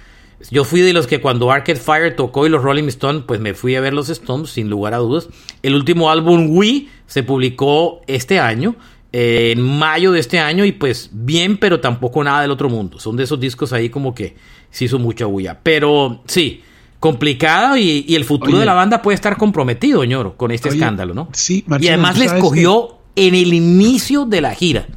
[0.51, 3.53] yo fui de los que cuando Arcade Fire tocó y los Rolling Stones, pues me
[3.53, 5.29] fui a ver los Stones, sin lugar a dudas.
[5.63, 8.75] El último álbum Wii se publicó este año,
[9.11, 12.99] eh, en mayo de este año, y pues bien, pero tampoco nada del otro mundo.
[12.99, 14.35] Son de esos discos ahí como que
[14.69, 15.59] se hizo mucha bulla.
[15.63, 16.61] Pero sí,
[16.99, 21.29] complicado y, el futuro de la banda puede estar comprometido, ñoro, con este escándalo, ¿no?
[21.33, 24.87] Sí, Y además les cogió en el inicio de la gira.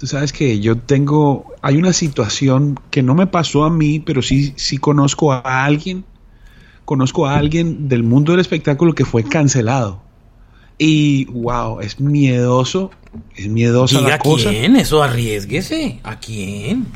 [0.00, 4.22] Tú sabes que yo tengo, hay una situación que no me pasó a mí, pero
[4.22, 6.04] sí, sí conozco a alguien,
[6.86, 10.00] conozco a alguien del mundo del espectáculo que fue cancelado.
[10.78, 12.90] Y wow, es miedoso,
[13.36, 14.48] es miedosa la cosa.
[14.48, 14.76] ¿A quién?
[14.76, 16.00] Eso arriesguese.
[16.02, 16.86] ¿A quién?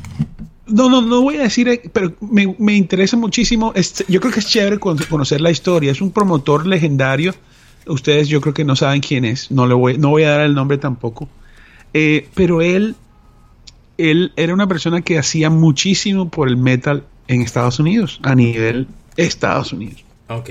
[0.66, 3.74] No, no, no voy a decir, eh, pero me, interesa muchísimo.
[4.08, 5.92] yo creo que es chévere conocer la historia.
[5.92, 7.34] Es un promotor legendario.
[7.86, 9.50] Ustedes yo creo que no saben quién es.
[9.50, 11.28] No le voy, no voy a dar el nombre tampoco.
[11.94, 12.96] Eh, pero él,
[13.96, 18.88] él era una persona que hacía muchísimo por el metal en Estados Unidos, a nivel
[19.16, 20.04] Estados Unidos.
[20.28, 20.50] Ok.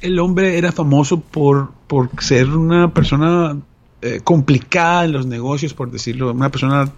[0.00, 3.56] El hombre era famoso por, por ser una persona
[4.02, 6.92] eh, complicada en los negocios, por decirlo, una persona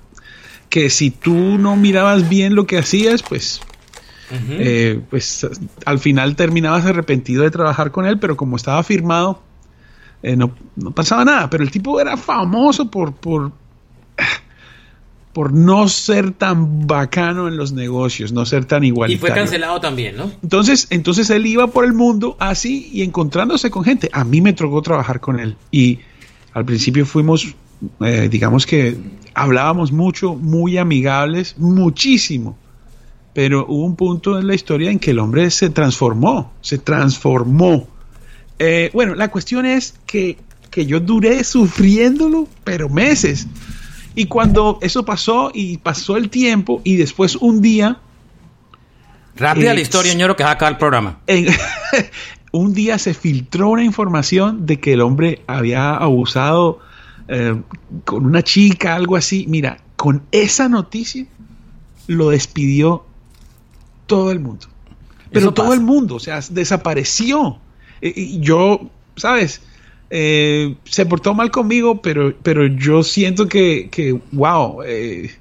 [0.68, 3.61] que si tú no mirabas bien lo que hacías, pues
[4.30, 5.46] eh, pues
[5.85, 9.40] al final terminabas arrepentido de trabajar con él, pero como estaba firmado,
[10.26, 10.50] eh, no,
[10.92, 13.52] pasaba nada, pero el tipo era famoso por, por,
[15.32, 19.18] por no ser tan bacano en los negocios, no ser tan igualitario.
[19.18, 20.32] Y fue cancelado también, ¿no?
[20.42, 24.10] Entonces, entonces él iba por el mundo así y encontrándose con gente.
[24.12, 26.00] A mí me tocó trabajar con él y
[26.54, 27.54] al principio fuimos,
[28.00, 28.98] eh, digamos que
[29.32, 32.58] hablábamos mucho, muy amigables, muchísimo.
[33.32, 37.86] Pero hubo un punto en la historia en que el hombre se transformó, se transformó
[38.58, 40.38] eh, bueno, la cuestión es que,
[40.74, 43.46] yo duré sufriéndolo, pero meses.
[44.14, 47.98] Y cuando eso pasó y pasó el tiempo y después un día...
[49.36, 51.18] Rápida la historia, ñoro, que va a acabar el programa.
[52.52, 56.80] un día se filtró una información de que el hombre había abusado
[57.28, 57.60] eh,
[58.04, 59.44] con una chica, algo así.
[59.48, 61.26] Mira, con esa noticia
[62.06, 63.04] lo despidió
[64.06, 64.66] todo el mundo.
[65.32, 67.58] Pero todo el mundo, o sea, desapareció.
[68.00, 69.61] Yo, ¿sabes?
[70.11, 75.35] eh, se portó mal conmigo, pero, pero yo siento que, que wow, eh,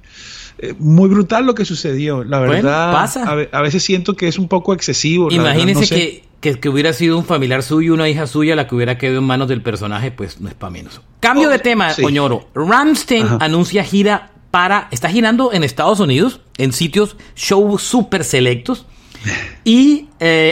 [0.58, 2.24] eh, muy brutal lo que sucedió.
[2.24, 3.24] La verdad, pasa.
[3.52, 5.30] A, veces siento que es un poco excesivo.
[5.30, 9.18] Imagínese que, que, hubiera sido un familiar suyo, una hija suya, la que hubiera quedado
[9.18, 11.00] en manos del personaje, pues no es para menos.
[11.20, 12.48] Cambio de tema, Oñoro.
[12.54, 14.88] Ramstein anuncia gira para.
[14.90, 18.86] Está girando en Estados Unidos, en sitios show súper selectos.
[19.64, 20.06] Y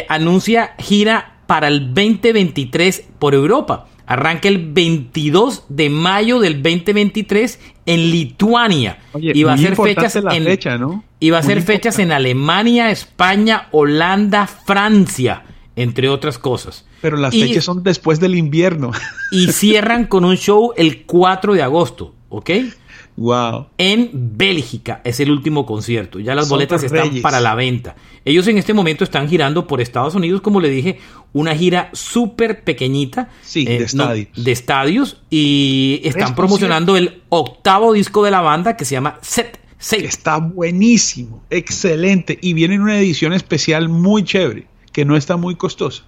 [0.09, 3.87] anuncia gira para el 2023 por Europa.
[4.07, 8.99] Arranca el 22 de mayo del 2023 en Lituania.
[9.19, 11.05] y va a ser fechas en fecha, ¿no?
[11.21, 16.85] Y va a ser fechas en Alemania, España, Holanda, Francia, entre otras cosas.
[17.01, 18.93] Pero las fechas son después del invierno.
[19.31, 22.51] Y cierran con un show el 4 de agosto, ¿ok?
[23.17, 23.69] Wow.
[23.79, 26.19] En Bélgica es el último concierto.
[26.19, 27.95] Ya las boletas están para la venta.
[28.25, 30.99] Ellos en este momento están girando por Estados Unidos, como le dije,
[31.33, 33.31] una gira súper pequeñita.
[33.43, 34.29] Sí, de, eh, estadios.
[34.37, 35.23] de estadios.
[35.31, 39.61] Y están promocionando el octavo disco de la banda que se llama Set.
[39.79, 40.05] Set.
[40.05, 42.39] Está buenísimo, excelente.
[42.41, 46.03] Y viene en una edición especial muy chévere, que no está muy costosa.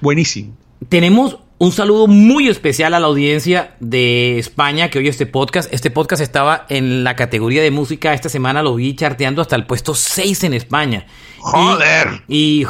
[0.00, 0.56] Buenísimo.
[0.88, 5.72] Tenemos un saludo muy especial a la audiencia de España que oye este podcast.
[5.72, 8.12] Este podcast estaba en la categoría de música.
[8.12, 11.06] Esta semana lo vi charteando hasta el puesto 6 en España.
[11.38, 12.22] ¡Joder!
[12.28, 12.66] Y,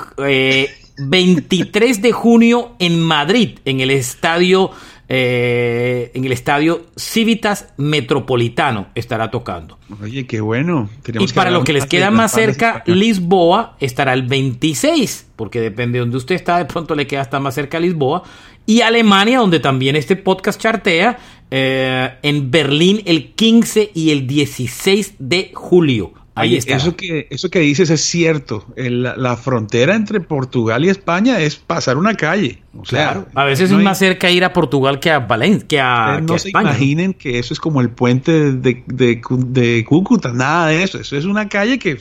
[0.97, 4.71] 23 eh, de junio en Madrid, en el estadio
[5.07, 9.79] eh, en el estadio Civitas Metropolitano estará tocando.
[10.03, 10.89] Oye, qué bueno.
[11.07, 16.01] y para los que les queda más cerca, Lisboa estará el 26, porque depende de
[16.01, 18.23] donde usted está, de pronto le queda hasta más cerca Lisboa.
[18.67, 21.19] Y Alemania, donde también este podcast chartea,
[21.51, 26.13] eh, en Berlín el 15 y el 16 de julio.
[26.37, 26.75] Ahí está.
[26.75, 28.67] Eso que, eso que dices es cierto.
[28.77, 32.61] la, frontera entre Portugal y España es pasar una calle.
[32.89, 33.29] claro.
[33.35, 36.51] A veces es más cerca ir a Portugal que a Valencia, que a, no se
[36.51, 40.33] imaginen que eso es como el puente de, de, Cúcuta.
[40.33, 40.99] Nada de eso.
[40.99, 41.99] Eso es una calle que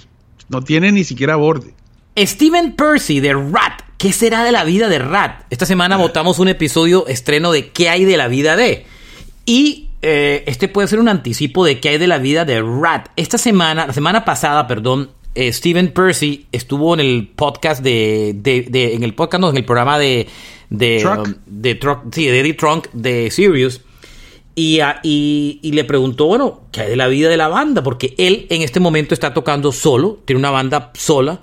[0.49, 1.73] no tiene ni siquiera borde.
[2.17, 3.83] Steven Percy de Rat.
[4.04, 5.46] ¿Qué será de la vida de Rat?
[5.50, 8.86] Esta semana votamos un episodio estreno de ¿Qué hay de la vida de?
[9.46, 13.08] Y eh, este puede ser un anticipo de qué hay de la vida de Rat.
[13.16, 19.04] Esta semana, la semana pasada, perdón, eh, Steven Percy estuvo en el podcast de, en
[19.04, 20.28] el podcast, no, en el programa de,
[20.70, 21.80] de, um, de,
[22.12, 23.80] sí, de Eddie Trunk de Sirius.
[24.54, 27.82] Y, y, le preguntó, bueno, ¿qué hay de la vida de la banda?
[27.82, 31.39] Porque él en este momento está tocando solo, tiene una banda sola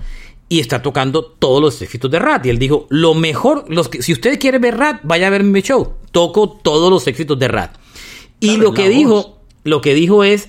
[0.51, 2.45] y está tocando todos los éxitos de Rat.
[2.45, 5.45] Y él dijo, lo mejor, los que, si usted quiere ver Rat, vaya a ver
[5.45, 5.95] mi show.
[6.11, 7.77] Toco todos los éxitos de Rat.
[8.41, 10.49] Y lo que dijo, lo que dijo es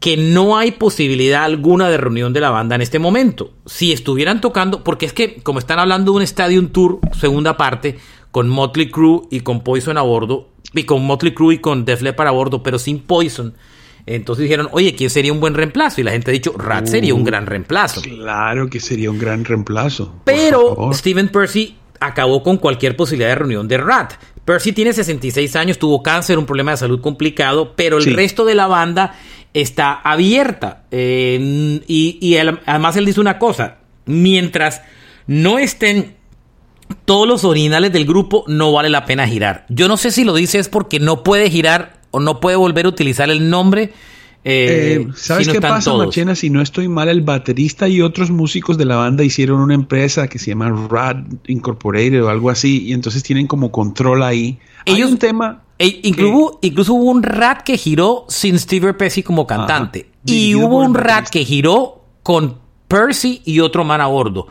[0.00, 3.52] que no hay posibilidad alguna de reunión de la banda en este momento.
[3.66, 7.98] Si estuvieran tocando, porque es que como están hablando de un Stadium Tour, segunda parte,
[8.32, 12.02] con Motley Crue y con Poison a bordo, y con Motley Crue y con Def
[12.02, 13.54] Leppard a bordo, pero sin Poison.
[14.06, 16.00] Entonces dijeron, oye, ¿quién sería un buen reemplazo?
[16.00, 18.00] Y la gente ha dicho, Rat sería un uh, gran reemplazo.
[18.02, 20.14] Claro que sería un gran reemplazo.
[20.24, 24.14] Pero Steven Percy acabó con cualquier posibilidad de reunión de Rat.
[24.44, 28.54] Percy tiene 66 años, tuvo cáncer, un problema de salud complicado, pero el resto de
[28.54, 29.16] la banda
[29.52, 30.84] está abierta.
[30.92, 34.82] Eh, y, además él dice una cosa, mientras
[35.26, 36.14] no estén
[37.04, 39.66] todos los originales del grupo, no vale la pena girar.
[39.68, 42.86] Yo no sé si lo dice es porque no puede girar o no puede volver
[42.86, 43.92] a utilizar el nombre
[44.48, 46.36] eh, eh, ¿Sabes qué pasa, Machena?
[46.36, 50.28] Si no estoy mal, el baterista y otros músicos de la banda hicieron una empresa
[50.28, 51.16] que se llama Rad
[51.48, 54.60] Incorporated o algo así, y entonces tienen como control ahí.
[54.84, 55.62] Ellos, Hay un tema.
[55.80, 60.10] E incluso, incluso hubo un Rat que giró sin Steve Percy como cantante.
[60.24, 64.46] y hubo un Rat que giró con Percy y otro man a bordo.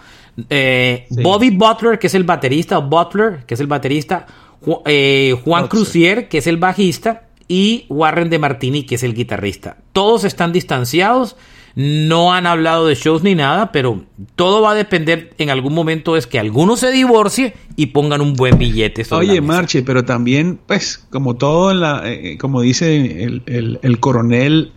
[0.49, 4.27] Eh, Bobby Butler, que es el baterista, o Butler, que es el baterista,
[4.59, 9.77] Juan Crucier, que es el bajista, y Warren de Martini, que es el guitarrista.
[9.93, 11.35] Todos están distanciados,
[11.75, 14.05] no han hablado de shows ni nada, pero
[14.35, 18.33] todo va a depender en algún momento es que alguno se divorcie y pongan un
[18.33, 19.05] buen billete.
[19.11, 24.71] Oye, Marche, pero también, pues, como todo en la, eh, como dice el, el, coronel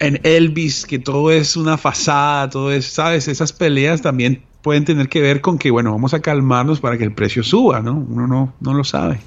[0.00, 3.28] en Elvis, que todo es una fasada, todo es, ¿sabes?
[3.28, 7.04] Esas peleas también pueden tener que ver con que, bueno, vamos a calmarnos para que
[7.04, 7.92] el precio suba, ¿no?
[7.94, 9.20] Uno no, no lo sabe.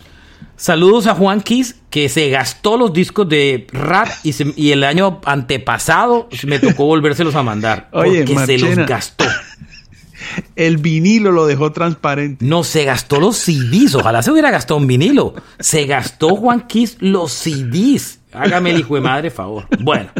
[0.56, 6.30] Saludos a Juan Kiss, que se gastó los discos de rap y, el año antepasado
[6.46, 7.90] me tocó volvérselos a mandar.
[7.94, 9.26] Oye, porque se los gastó.
[10.56, 12.46] El vinilo lo dejó transparente.
[12.46, 13.96] No, se gastó los CDs.
[13.96, 15.34] Ojalá se hubiera gastado un vinilo.
[15.60, 18.20] Se gastó Juan Kiss los CDs.
[18.32, 19.66] Hágame el hijo de madre favor.
[19.80, 20.12] Bueno.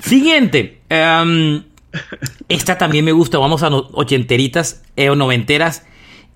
[0.00, 0.82] Siguiente.
[0.88, 1.64] Em,
[2.48, 3.38] esta también me gusta.
[3.38, 5.82] Vamos a ochenteritas eh, o noventeras.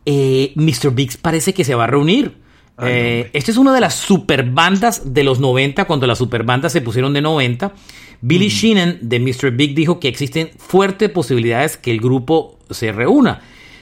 [0.04, 0.90] Eh, Mr.
[0.92, 2.36] Biggs parece que se va a reunir.
[2.80, 7.12] Eh, esta es una de las superbandas de los 90, cuando las superbandas se pusieron
[7.12, 7.72] de 90.
[8.20, 8.50] Billy mm.
[8.50, 9.50] Sheenan de Mr.
[9.52, 13.40] Big dijo que existen fuertes posibilidades que el grupo se reúna.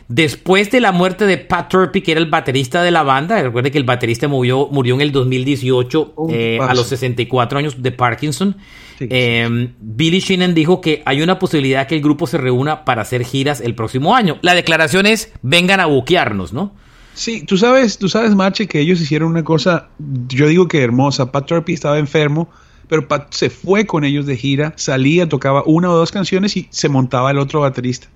[0.08, 3.72] Después de la muerte de Pat Turpey, que era el baterista de la banda, recuerde
[3.72, 8.56] que el baterista murió, murió en el 2018 eh, a los 64 años de Parkinson.
[9.00, 13.24] Em, Billy Sheenan dijo que hay una posibilidad que el grupo se reúna para hacer
[13.24, 14.38] giras el próximo año.
[14.42, 16.72] La declaración es, vengan a buquearnos, ¿no?
[17.16, 19.88] Sí, tú sabes, tú sabes, Marche, que ellos hicieron una cosa,
[20.28, 21.32] yo digo que hermosa.
[21.32, 22.50] Pat Turpey estaba enfermo,
[22.88, 26.68] pero Pat se fue con ellos de gira, salía, tocaba una o dos canciones y
[26.70, 28.08] se montaba el otro baterista.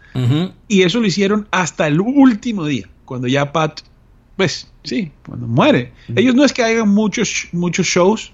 [0.68, 3.80] Y eso lo hicieron hasta el último día, cuando ya Pat,
[4.36, 5.92] pues sí, cuando muere.
[6.14, 8.32] Ellos no es que hagan muchos, muchos shows,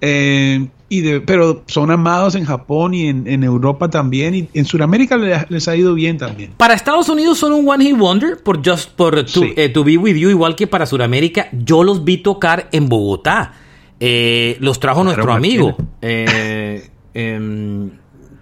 [0.00, 4.34] eh, y de, pero son amados en Japón y en, Europa también.
[4.34, 6.50] Y en Sudamérica les, ha ido bien también.
[6.56, 10.16] Para Estados Unidos son un One Hit Wonder por Just por to, eh, Be With
[10.16, 11.48] You, igual que para Sudamérica.
[11.52, 13.52] Yo los vi tocar en Bogotá.
[14.00, 15.76] Eh, los trajo nuestro amigo.
[16.02, 17.90] Em,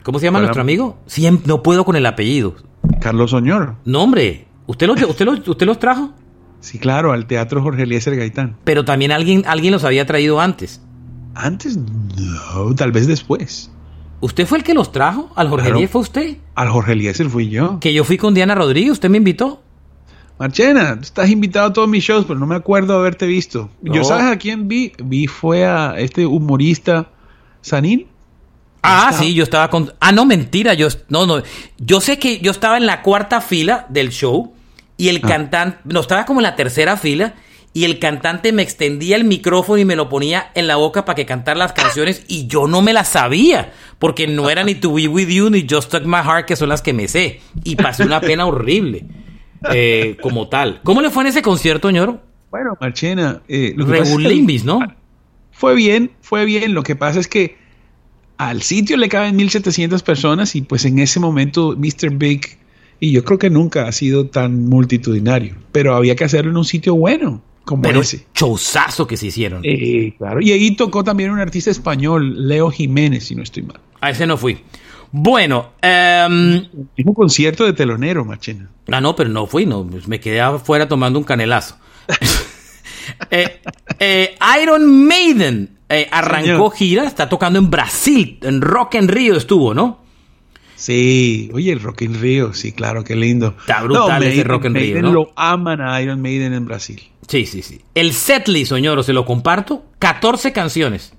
[0.03, 0.97] ¿Cómo se llama nuestro amigo?
[1.05, 2.57] Siempre, no puedo con el apellido.
[2.99, 3.75] Carlos Oñor.
[3.85, 4.47] No, hombre.
[4.67, 6.15] ¿Usted los, usted los, usted los trajo?
[6.61, 8.57] Sí, claro, al Teatro Jorge Eliezer Gaitán.
[8.65, 10.81] Pero también alguien, alguien los había traído antes.
[11.39, 13.71] Antes no, tal vez después.
[14.21, 15.31] ¿Usted fue el que los trajo?
[15.37, 16.37] ¿Al Jorge Eliezer fue usted?
[16.57, 17.79] Al Jorge Eliezer fui yo.
[17.79, 19.63] Que yo fui con Diana Rodríguez, ¿usted me invitó?
[20.41, 23.71] Marchena, estás invitado a todos mis shows, pero no me acuerdo haberte visto.
[23.83, 24.93] ¿Yo sabes a quién vi?
[24.99, 27.09] Vi fue a este humorista
[27.61, 28.09] Sanín.
[28.83, 29.93] Ah, sí, yo estaba con.
[30.01, 30.75] Ah, no, mentira.
[30.75, 31.43] Yo, no, no.
[31.79, 34.55] Yo sé que yo estaba en la cuarta fila del show
[34.97, 35.29] y el ah.
[35.29, 35.79] cantante.
[35.85, 37.35] No, estaba como en la tercera fila
[37.79, 41.15] y el cantante me extendía el micrófono y me lo ponía en la boca para
[41.15, 44.95] que cantara las canciones y yo no me las sabía porque no era ni To
[44.95, 47.77] Be With You ni Just Talk My Heart que son las que me sé y
[47.77, 49.07] pasé una pena horrible
[49.73, 50.81] eh, como tal.
[50.83, 52.21] ¿Cómo le fue en ese concierto, ñoro?
[52.51, 54.81] Bueno, Marchena, eh, Limbis, ¿no?
[55.53, 56.75] Fue bien, fue bien.
[56.75, 57.59] Lo que pasa es que
[58.39, 62.11] al sitio le caben 1700 personas y pues en ese momento Mr.
[62.11, 62.59] Big
[62.99, 66.65] y yo creo que nunca ha sido tan multitudinario, pero había que hacerlo en un
[66.65, 67.41] sitio bueno.
[67.69, 68.25] Como pero ese.
[68.33, 69.63] chozazo que se hicieron.
[70.17, 70.41] claro.
[70.41, 73.79] Y ahí tocó también un artista español, Leo Jiménez, si no estoy mal.
[74.01, 74.59] A ese no fui.
[75.13, 76.63] Bueno, um,
[77.05, 78.71] un concierto de telonero, machina.
[78.91, 81.77] Ah, no, pero no fui, no, pues me quedé afuera tomando un canelazo.
[83.31, 83.63] Eh,
[83.99, 89.73] eh, Iron Maiden eh, arrancó gira, está tocando en Brasil, en Rock en Río estuvo,
[89.73, 90.03] ¿no?
[90.77, 93.55] Sí, oye, el Rock in Rio, sí, claro, qué lindo.
[93.59, 95.13] Está brutal ese Rock in Rio, ¿no?
[95.13, 97.03] Lo aman a Iron Maiden en Brasil.
[97.29, 97.83] Sí, sí, sí.
[97.95, 99.85] El setlist, señor, se lo comparto.
[99.99, 101.13] 14 canciones.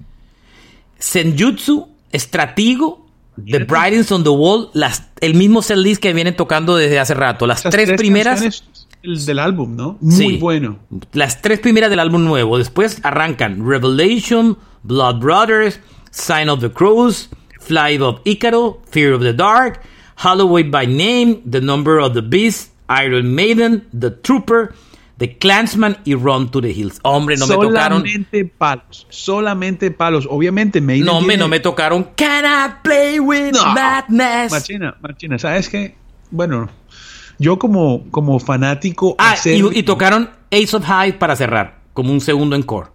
[0.97, 3.05] Senjutsu, Estratigo,
[3.45, 7.47] The Brightings on the Wall, las, el mismo setlist que vienen tocando desde hace rato.
[7.47, 8.63] Las tres, primeras.
[9.01, 9.97] El del álbum, ¿no?
[10.01, 10.79] Muy bueno.
[11.13, 12.57] Las tres primeras del álbum nuevo.
[12.57, 15.79] Después arrancan Revelation, Blood Brothers,
[16.11, 19.81] Sign of the Crows, Flight of Icaro, Fear of the Dark,
[20.15, 24.73] Halloween by Name, The Number of the Beast, Iron Maiden, The Trooper,
[25.19, 26.99] The Clansman y Run to the Hills.
[27.03, 27.99] Hombre, no me tocaron.
[27.99, 29.05] Solamente palos.
[29.09, 30.25] Solamente palos.
[30.29, 31.05] Obviamente, Maiden.
[31.05, 32.07] No, me, no me tocaron.
[32.15, 34.49] Can I play with madness?
[34.49, 35.93] Machina, Machina, ¿sabes qué?
[36.31, 36.69] Bueno,
[37.37, 39.17] yo como, como fanático.
[39.19, 42.87] Ah, y, tocaron Ace of High para cerrar, como un segundo encore.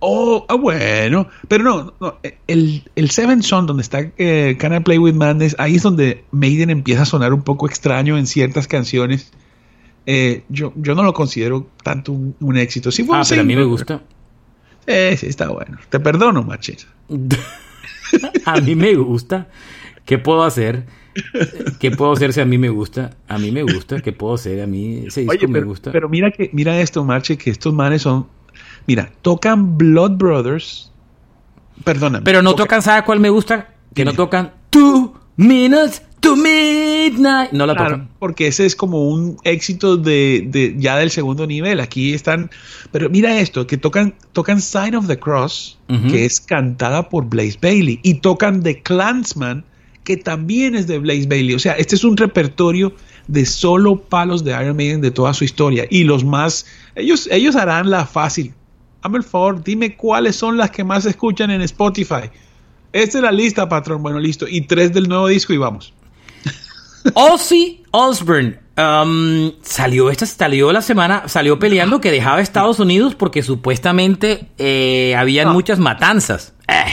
[0.00, 1.26] Oh, ah, bueno.
[1.48, 5.56] Pero no, no el, el Seven Son, donde está eh, Can I Play With Madness,
[5.58, 9.32] ahí es donde Maiden empieza a sonar un poco extraño en ciertas canciones.
[10.06, 12.90] Eh, yo, yo no lo considero tanto un, éxito.
[12.90, 14.02] Sí ah, pero a mí me gusta.
[14.86, 15.78] Eh, sí, está bueno.
[15.88, 16.84] Te perdono, machita.
[18.46, 19.48] a mí me gusta.
[20.04, 20.86] ¿Qué puedo hacer?
[21.78, 23.10] ¿Qué puedo hacer si a mí me gusta?
[23.28, 24.00] A mí me gusta.
[24.00, 24.62] ¿Qué puedo hacer?
[24.62, 25.92] A mí ese disco me gusta.
[25.92, 28.26] Pero mira que mira esto, Marche, que estos manes son
[28.86, 30.92] Mira, tocan Blood Brothers.
[31.84, 32.24] Perdóname.
[32.24, 33.74] Pero no tocan, ¿sabe cuál me gusta?
[33.94, 37.52] Que no tocan Two Minutes to Midnight.
[37.52, 38.08] No la tocan.
[38.18, 41.80] Porque ese es como un éxito de, ya del segundo nivel.
[41.80, 42.50] Aquí están.
[42.92, 45.78] Pero mira esto: que tocan, tocan Sign of the Cross,
[46.10, 48.00] que es cantada por Blaze Bailey.
[48.02, 49.64] Y tocan The Clansman,
[50.04, 51.54] que también es de Blaze Bailey.
[51.54, 52.94] O sea, este es un repertorio
[53.26, 55.86] de solo palos de Iron Maiden de toda su historia.
[55.90, 56.66] Y los más.
[56.94, 58.54] Ellos, ellos harán la fácil
[59.02, 62.30] Hazme el favor, dime cuáles son las que más se escuchan en Spotify.
[62.92, 64.02] Esta es la lista, patrón.
[64.02, 64.46] Bueno, listo.
[64.46, 65.94] Y tres del nuevo disco y vamos.
[67.14, 73.42] Ozzy Osbourne um, salió esta salió la semana salió peleando que dejaba Estados Unidos porque
[73.42, 75.52] supuestamente eh, habían ah.
[75.52, 76.54] muchas matanzas.
[76.68, 76.84] Eh.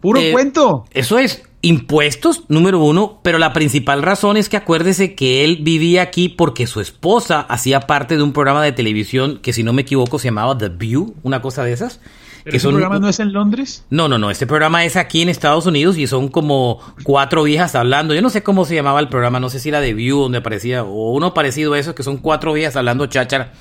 [0.00, 0.84] Puro eh, cuento.
[0.90, 1.42] Eso es.
[1.64, 6.66] Impuestos, número uno, pero la principal razón es que acuérdese que él vivía aquí porque
[6.66, 10.26] su esposa hacía parte de un programa de televisión que si no me equivoco se
[10.26, 12.00] llamaba The View, una cosa de esas.
[12.44, 13.84] ¿Pero ese programa no es en Londres?
[13.90, 14.30] No, no, no.
[14.30, 18.14] Este programa es aquí en Estados Unidos y son como cuatro viejas hablando.
[18.14, 20.38] Yo no sé cómo se llamaba el programa, no sé si era The View donde
[20.38, 23.52] aparecía, o uno parecido a eso, que son cuatro viejas hablando cháchara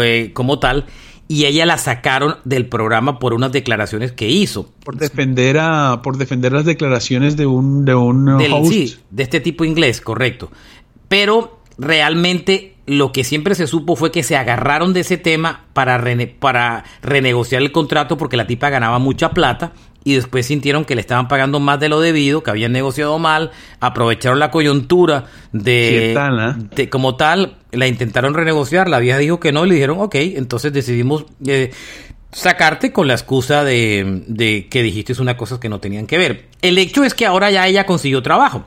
[0.00, 0.86] eh, como tal
[1.30, 4.68] y ella la sacaron del programa por unas declaraciones que hizo.
[4.84, 9.64] Por defender a, por defender las declaraciones de un, de un Sí, de este tipo
[9.64, 10.50] inglés, correcto.
[11.06, 16.02] Pero realmente lo que siempre se supo fue que se agarraron de ese tema para,
[16.40, 19.70] para renegociar el contrato porque la tipa ganaba mucha plata
[20.02, 23.52] y después sintieron que le estaban pagando más de lo debido, que habían negociado mal,
[23.78, 26.18] aprovecharon la coyuntura de,
[26.74, 30.16] de como tal, la intentaron renegociar, la vieja dijo que no y le dijeron, ok,
[30.16, 31.70] entonces decidimos eh,
[32.32, 36.48] sacarte con la excusa de, de que dijiste una cosa que no tenían que ver.
[36.60, 38.64] El hecho es que ahora ya ella consiguió trabajo.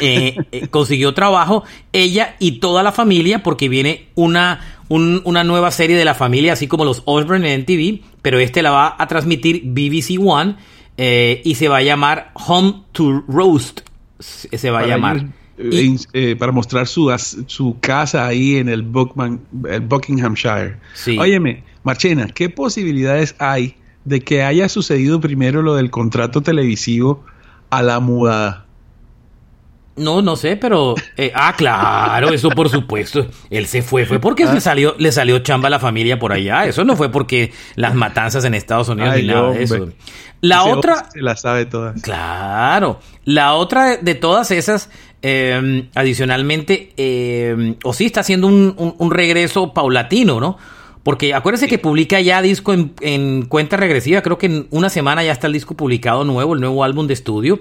[0.00, 5.96] Eh, eh, consiguió trabajo ella y toda la familia porque viene una, una nueva serie
[5.96, 9.62] de la familia, así como los Osborne en TV, pero este la va a transmitir
[9.64, 10.56] BBC One
[10.96, 13.80] eh, y se va a llamar Home to Roast.
[14.18, 15.26] Se va a llamar.
[16.38, 17.14] para mostrar su,
[17.46, 20.78] su casa ahí en el, Buckinghamshire.
[20.94, 21.16] Sí.
[21.18, 27.24] Óyeme, Marchena, ¿qué posibilidades hay de que haya sucedido primero lo del contrato televisivo
[27.70, 28.64] a la mudada?
[29.96, 33.26] No, no sé, pero eh, ah, claro, eso por supuesto.
[33.48, 36.66] Él se fue, fue porque le salió, le salió chamba a la familia por allá.
[36.66, 39.88] Eso no fue porque las matanzas en Estados Unidos ni nada de eso.
[40.40, 42.02] La otra, se la sabe todas.
[42.02, 44.90] Claro, la otra de todas esas,
[45.22, 50.58] em, adicionalmente, eh, o sí está haciendo un, un, regreso paulatino, ¿no?
[51.04, 54.22] Porque acuérdense que publica ya disco en, en, cuenta regresiva.
[54.22, 57.14] Creo que en una semana ya está el disco publicado nuevo, el nuevo álbum de
[57.14, 57.60] estudio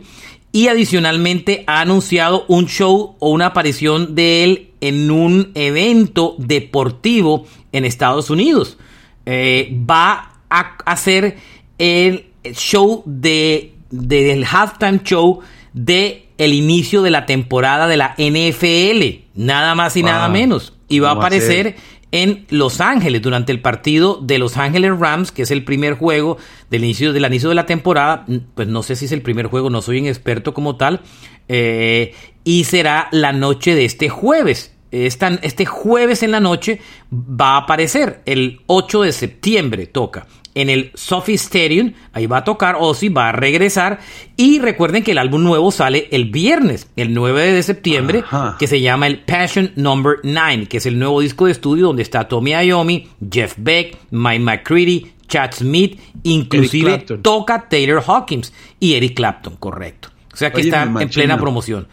[0.54, 7.46] y adicionalmente ha anunciado un show o una aparición de él en un evento deportivo
[7.72, 8.78] en Estados Unidos.
[9.26, 11.38] Eh, va a hacer
[11.80, 15.40] el show de del halftime show
[15.74, 20.74] de el inicio de la temporada de la NFL, nada más y nada menos.
[20.88, 21.76] Y va a aparecer
[22.14, 26.38] en Los Ángeles durante el partido de Los Ángeles Rams, que es el primer juego
[26.70, 28.26] del inicio, del inicio de la temporada.
[28.54, 31.02] Pues no sé si es el primer juego, no soy un experto como tal.
[31.50, 34.76] Eh, y será la noche de este jueves.
[34.92, 36.80] este jueves en la noche
[37.12, 41.94] va a aparecer, el 8 de septiembre toca en el Sophie Stadium.
[42.14, 44.00] Ahí va a tocar Ozzy, va a regresar.
[44.38, 48.24] Y recuerden que el álbum nuevo sale el viernes, el 9 de septiembre,
[48.60, 52.04] que se llama el Passion Number 9, que es el nuevo disco de estudio donde
[52.04, 59.16] está Tommy Iommi, Jeff Beck, Mike McCready, Chad Smith, inclusive toca Taylor Hawkins y Eric
[59.16, 60.10] Clapton, correcto.
[60.34, 61.88] O sea que está en plena promoción.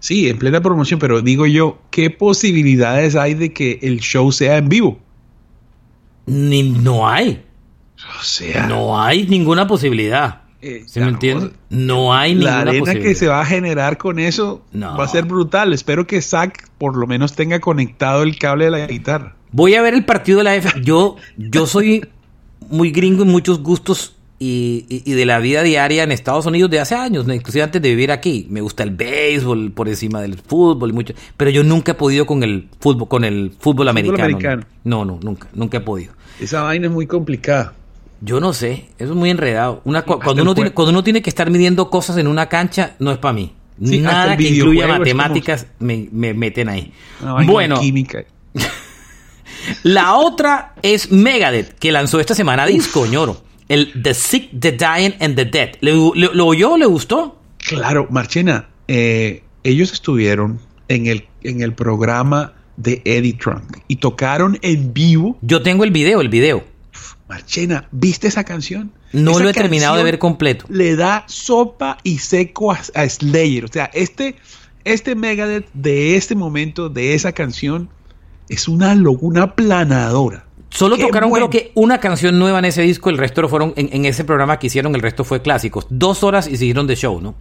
[0.00, 4.58] Sí, en plena promoción, pero digo yo, ¿qué posibilidades hay de que el show sea
[4.58, 4.98] en vivo?
[6.26, 7.42] Ni, no hay.
[8.18, 8.66] O sea.
[8.66, 10.42] No hay ninguna posibilidad.
[10.60, 11.50] Eh, ¿Se me entiende?
[11.68, 15.24] No hay ninguna La arena que se va a generar con eso va a ser
[15.24, 15.74] brutal.
[15.74, 19.36] Espero que Zack por lo menos tenga conectado el cable de la guitarra.
[19.52, 20.80] Voy a ver el partido de la F.
[20.82, 22.06] Yo, yo soy
[22.70, 26.94] muy gringo en muchos gustos y, de la vida diaria en Estados Unidos de hace
[26.94, 28.46] años, inclusive antes de vivir aquí.
[28.50, 32.26] Me gusta el béisbol por encima del fútbol y mucho, pero yo nunca he podido
[32.26, 34.64] con el fútbol, con el fútbol, americano.
[34.82, 36.12] No, no, nunca, nunca he podido.
[36.40, 37.74] Esa vaina es muy complicada.
[38.24, 39.82] Yo no sé, eso es muy enredado.
[39.84, 43.12] Una, cuando, uno tiene, cuando uno tiene que estar midiendo cosas en una cancha, no
[43.12, 43.52] es para mí.
[43.76, 46.90] Nada que incluya matemáticas me, meten ahí.
[47.44, 48.24] bueno, química.
[49.82, 53.42] la otra es Megadeth, que lanzó esta semana disco, ñoro.
[53.68, 55.70] El The Sick, The Dying and The Dead.
[55.82, 56.78] ¿Lo oyó?
[56.78, 57.38] ¿Le gustó?
[57.58, 64.58] Claro, Marchena, eh, ellos estuvieron en el, en el programa de Eddie Trunk y tocaron
[64.62, 65.36] en vivo.
[65.42, 66.64] Yo tengo el video, el video.
[67.34, 68.92] Marchena, ¿viste esa canción?
[69.12, 70.66] No lo he terminado de ver completo.
[70.68, 73.64] Le da sopa y seco a, Slayer.
[73.64, 74.36] O sea, este,
[74.84, 77.88] este Megadeth de este momento, de esa canción,
[78.48, 80.46] es una locura planadora.
[80.68, 84.04] Solo tocaron creo que una canción nueva en ese disco, el resto lo fueron en,
[84.04, 85.88] ese programa que hicieron, el resto fue clásicos.
[85.90, 87.34] Dos horas y siguieron de show, ¿no?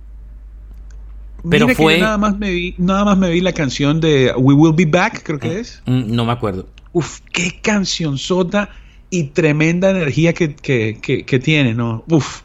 [1.47, 1.99] Pero fue.
[1.99, 5.21] nada más me vi, nada más me vi la canción de We Will Be Back,
[5.21, 5.83] creo que mm, es.
[5.85, 6.67] Mm, no me acuerdo.
[6.93, 8.69] Uf, qué canción sota
[9.14, 12.03] y tremenda energía que, tiene, ¿no?
[12.09, 12.41] Uf,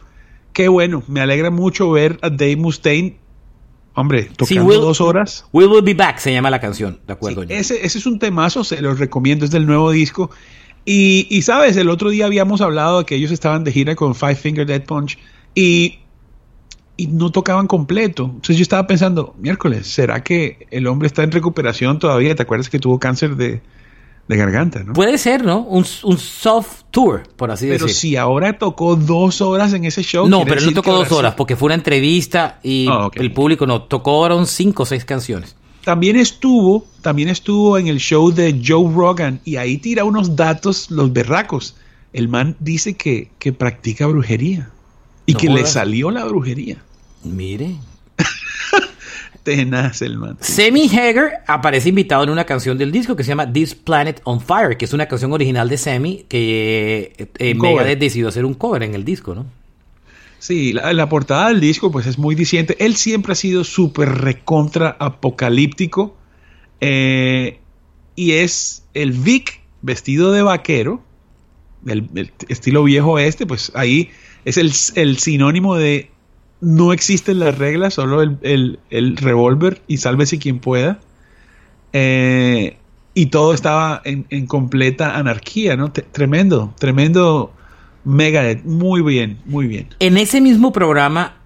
[0.53, 1.03] qué bueno.
[1.09, 3.17] Me alegra mucho ver a Dave Mustaine,
[3.95, 5.47] hombre, tocando dos horas.
[5.51, 7.45] We Will Be Back se llama la canción, de acuerdo.
[7.45, 10.31] ese, ese es un temazo, se los recomiendo, es del nuevo disco.
[10.85, 14.15] Y, y, sabes, el otro día habíamos hablado de que ellos estaban de gira con
[14.15, 15.19] Five Finger Dead Punch
[15.55, 16.01] y
[16.99, 18.25] y no tocaban completo.
[18.25, 22.35] Entonces yo estaba pensando, miércoles, ¿será que el hombre está en recuperación todavía?
[22.35, 23.63] ¿Te acuerdas que tuvo cáncer de,
[24.29, 24.93] de garganta, ¿no?
[24.93, 25.61] Puede ser, ¿no?
[25.63, 27.99] Un, un soft tour, por así Pero decir.
[28.01, 30.29] si ahora tocó dos horas en ese show.
[30.29, 31.37] no, pero no tocó dos ahora horas sí.
[31.39, 33.83] porque fue una entrevista y Ah, el público no.
[33.83, 35.57] Tocaron cinco o seis canciones.
[35.85, 40.91] También estuvo, también estuvo en el show de Joe Rogan y ahí tira unos datos
[40.91, 41.77] los berracos.
[42.13, 44.71] El man dice que, que practica brujería
[45.25, 46.77] y No que le salió la brujería.
[47.25, 47.77] Mire.
[49.49, 50.37] Tenaz el man.
[50.41, 54.43] Sammy Hager aparece invitado en una canción del disco que se llama This Planet on
[54.43, 57.55] Fire, que es una canción original de Sammy que eh, eh.
[57.55, 59.47] Megadeth decidió hacer un cover en el disco, ¿no?
[60.39, 62.77] Sí, la, la portada del disco pues es muy diciente.
[62.79, 66.15] Él siempre ha sido súper recontra apocalíptico
[66.83, 67.59] eh,
[68.17, 71.03] y es el Vic vestido de vaquero,
[71.81, 74.11] del estilo viejo este, pues ahí
[74.45, 76.11] es el, el sinónimo de
[76.61, 80.99] no existen las reglas, solo el, el, el revólver y sálvese quien pueda.
[81.93, 82.77] Eh,
[83.15, 85.91] y todo estaba en, en completa anarquía, ¿no?
[85.91, 87.53] Te- tremendo, tremendo
[88.05, 89.89] Megadeth, muy bien, muy bien.
[89.99, 91.37] En ese mismo programa,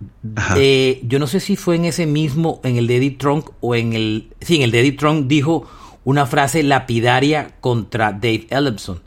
[0.56, 3.74] eh, yo no sé si fue en ese mismo, en el de Eddie Trunk o
[3.74, 4.28] en el.
[4.40, 5.66] Sí, en el de Eddie Trunk dijo
[6.04, 9.00] una frase lapidaria contra Dave Ellefson.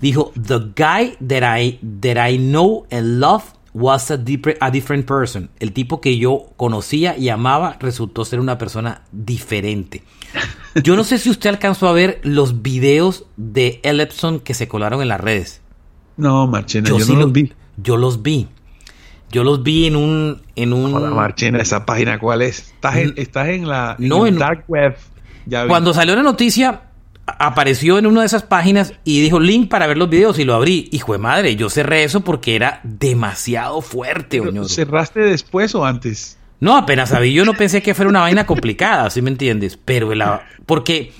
[0.00, 3.44] Dijo: The guy that I, that I know and love
[3.78, 5.50] was a, different person.
[5.60, 10.02] El tipo que yo conocía y amaba resultó ser una persona diferente.
[10.82, 15.02] Yo no sé si usted alcanzó a ver los videos de Ellefson que se colaron
[15.02, 15.60] en las redes.
[16.16, 17.52] No, Marchena, yo, sí no lo- los vi.
[17.76, 18.48] Yo los vi.
[19.30, 20.40] Yo los vi en un.
[20.54, 22.58] En un Joder, Marchena, esa página, ¿cuál es?
[22.72, 23.14] Estás en, Mm.
[23.16, 24.96] estás en la No, en- dark web.
[25.44, 25.68] Ya vi.
[25.68, 26.82] Cuando salió la noticia,
[27.26, 30.54] apareció en una de esas páginas y dijo link para ver los videos y lo
[30.54, 30.88] abrí.
[30.92, 34.68] Hijo de madre, yo cerré eso porque era demasiado fuerte, Oñoro.
[34.68, 36.38] ¿Cerraste después o antes?
[36.60, 39.76] No, apenas sabí, yo no pensé que fuera una vaina complicada, ¿sí me entiendes?
[39.84, 41.12] Pero la, porque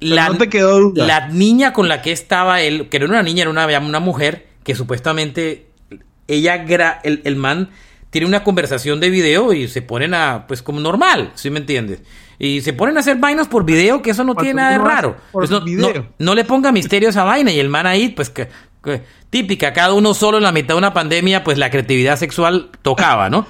[0.00, 3.22] la, no te quedó la niña con la que estaba él, que no era una
[3.22, 5.66] niña, era una, una mujer, que supuestamente
[6.28, 7.70] ella, gra- el, el man
[8.10, 12.00] tiene una conversación de video y se ponen a, pues como normal, ¿sí me entiendes?
[12.38, 14.78] Y se ponen a hacer vainas por video, que eso no Cuando tiene nada de
[14.84, 15.16] raro.
[15.32, 15.92] Pues no, video.
[15.94, 18.48] no- no le ponga misterio a esa vaina y el man ahí, pues que,
[18.84, 22.70] que- típica, cada uno solo en la mitad de una pandemia, pues la creatividad sexual
[22.82, 23.46] tocaba, ¿no?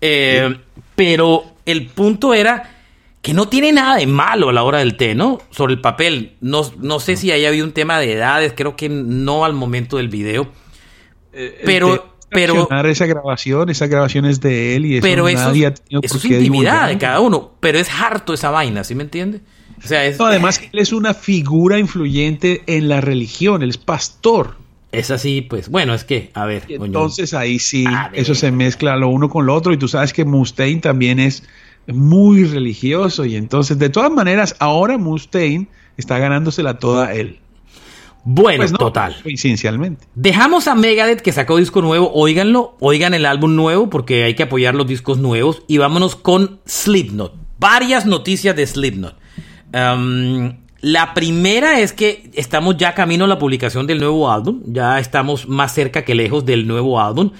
[0.00, 0.56] Eh,
[0.94, 2.74] Pero el punto era
[3.22, 5.38] que no tiene nada de malo a la hora del té, ¿no?
[5.50, 6.36] Sobre el papel.
[6.40, 9.96] No, no sé si ahí había un tema de edades, creo que no al momento
[9.96, 10.48] del video.
[11.32, 15.66] Eh, Pero- pero- esa grabación, esa grabación es de él y eso pero eso, nadie
[15.66, 17.52] ha es- tenido eso por es intimidad de cada uno.
[17.60, 19.40] Pero es harto esa vaina, ¿sí me entiende?
[19.82, 23.78] O sea, es, No, además, él es una figura influyente en la religión, él es
[23.78, 24.56] pastor.
[24.90, 25.68] es así, pues.
[25.68, 26.62] Bueno, es que, a ver.
[26.66, 26.86] Coño.
[26.86, 28.20] entonces ahí sí, A ver.
[28.20, 29.72] eso se mezcla lo uno con lo otro.
[29.72, 31.44] Y tú sabes que Mustaine también es
[31.86, 33.24] muy religioso.
[33.26, 35.68] Y entonces, de todas maneras, ahora Mustaine
[35.98, 37.38] está ganándosela toda él.
[38.24, 39.16] Bueno, Pues no, total.
[39.22, 40.06] coincidencialmente.
[40.14, 44.42] Dejamos a Megadeth que sacó disco nuevo, óiganlo, oigan el álbum nuevo porque hay que
[44.42, 47.34] apoyar los discos nuevos y vámonos con Slipknot.
[47.58, 49.16] Varias noticias de Slipknot.
[49.74, 54.98] Um, la primera es que estamos ya camino a la publicación del nuevo álbum, ya
[55.00, 57.32] estamos más cerca que lejos del nuevo álbum.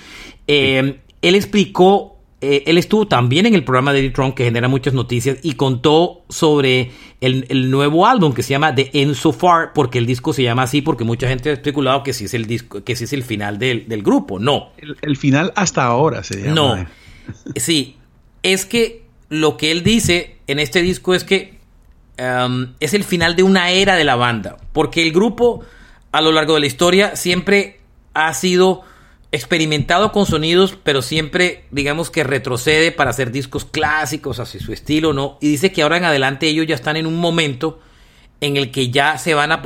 [0.46, 4.68] Eh, Él explicó, eh, él estuvo también en el programa de Eddie Trump que genera
[4.68, 9.32] muchas noticias y contó sobre el, el nuevo álbum que se llama The End So
[9.32, 12.34] Far, porque el disco se llama así, porque mucha gente ha especulado que sí es
[12.34, 14.38] el disco, que sí es el final del, del grupo.
[14.38, 16.54] No, El, el final hasta ahora se llama.
[16.54, 16.86] no.
[17.56, 17.96] Sí,
[18.42, 21.58] es que lo que él dice en este disco es que
[22.18, 24.56] um, es el final de una era de la banda.
[24.72, 25.62] Porque el grupo,
[26.12, 27.80] a lo largo de la historia, siempre
[28.14, 28.82] ha sido
[29.30, 35.12] experimentado con sonidos, pero siempre, digamos que retrocede para hacer discos clásicos, así su estilo,
[35.12, 35.36] ¿no?
[35.40, 37.80] Y dice que ahora en adelante ellos ya están en un momento
[38.40, 39.62] en el que ya se van a,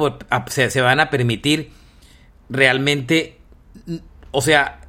[0.48, 1.70] se, van a permitir
[2.48, 3.38] realmente,
[4.32, 4.80] o sea,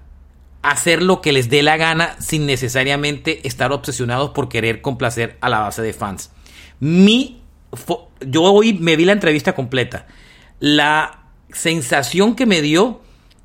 [0.63, 5.49] hacer lo que les dé la gana sin necesariamente estar obsesionados por querer complacer a
[5.49, 6.31] la base de fans.
[6.79, 7.41] Mi,
[8.21, 10.07] yo hoy me vi la entrevista completa.
[10.59, 13.01] La sensación que me dio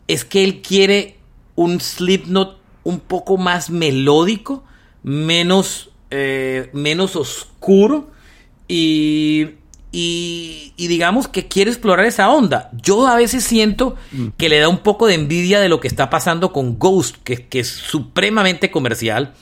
[0.07, 1.18] es que él quiere
[1.59, 4.63] un Slipknot un poco más melódico,
[5.03, 8.11] menos, eh, menos oscuro
[8.69, 9.49] y,
[9.91, 12.71] y, y digamos que quiere explorar esa onda.
[12.81, 13.97] Yo a veces siento
[14.37, 17.49] que le da un poco de envidia de lo que está pasando con Ghost, que,
[17.49, 19.35] que es supremamente comercial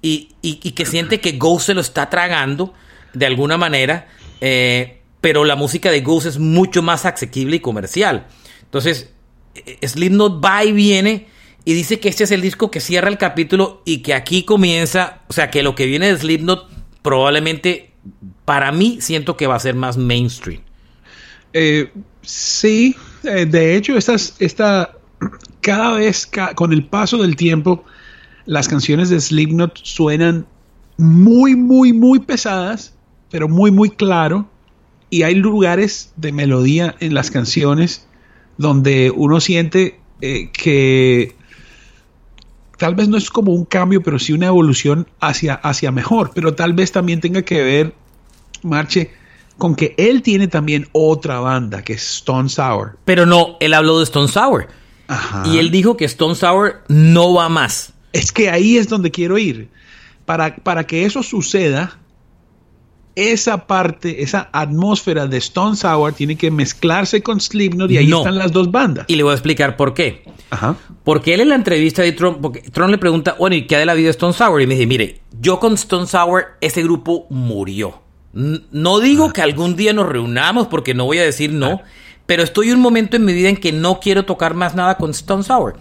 [0.00, 2.72] y, y- que siente que Ghost se lo está tragando
[3.14, 4.06] de alguna manera,
[4.40, 8.26] eh, pero la música de Ghost es mucho más asequible y comercial.
[8.62, 9.10] Entonces,
[9.56, 11.33] eh, Slipknot va y viene
[11.64, 15.22] y dice que este es el disco que cierra el capítulo y que aquí comienza,
[15.28, 16.68] o sea, que lo que viene de Slipknot
[17.02, 17.92] probablemente
[18.44, 20.60] para mí siento que va a ser más mainstream.
[21.54, 21.90] Eh,
[22.22, 24.92] sí, eh, de hecho, estas, esta,
[25.60, 27.84] cada vez, con el paso del tiempo,
[28.44, 30.46] las canciones de Slipknot suenan
[30.98, 32.94] muy, muy, muy pesadas,
[33.30, 34.48] pero muy, muy claro.
[35.08, 38.06] Y hay lugares de melodía en las canciones
[38.58, 41.34] donde uno siente eh, que
[42.76, 46.32] tal vez no es como un cambio, pero sí una evolución hacia, hacia mejor.
[46.34, 47.94] Pero tal vez también tenga que ver,
[48.62, 49.10] Marche,
[49.58, 52.98] con que él tiene también otra banda, que es Stone Sour.
[53.04, 54.68] Pero no, él habló de Stone Sour.
[55.44, 57.92] Y él dijo que Stone Sour no va más.
[58.12, 59.68] Es que ahí es donde quiero ir.
[60.24, 61.98] Para, para que eso suceda,
[63.16, 68.38] esa parte, esa atmósfera de Stone Sour tiene que mezclarse con Slipknot y ahí están
[68.38, 69.06] las dos bandas.
[69.08, 70.24] Y le voy a explicar por qué.
[71.04, 73.86] Porque él en la entrevista de Trump, porque Trump le pregunta, bueno, ¿y qué de
[73.86, 74.62] la vida de Stone Sour?
[74.62, 78.02] Y me dice, mire, yo con Stone Sour, ese grupo murió.
[78.32, 81.82] No digo que algún día nos reunamos porque no voy a decir no,
[82.26, 84.96] pero estoy en un momento en mi vida en que no quiero tocar más nada
[84.96, 85.76] con Stone Sour.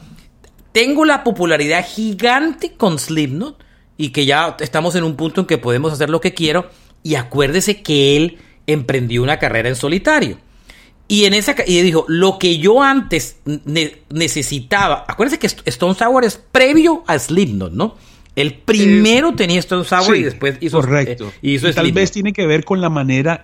[0.71, 3.63] Tengo la popularidad gigante con Slipknot
[3.97, 6.69] y que ya estamos en un punto en que podemos hacer lo que quiero.
[7.04, 10.38] Y acuérdese que él emprendió una carrera en solitario.
[11.08, 13.38] Y en esa y dijo, lo que yo antes
[14.10, 17.95] necesitaba, acuérdese que Stone Sour es previo a Slipknot, ¿no?
[18.36, 20.82] El primero tenía Stone Sour y después hizo.
[20.82, 21.32] Correcto.
[21.41, 23.41] y tal vez tiene que ver con la manera.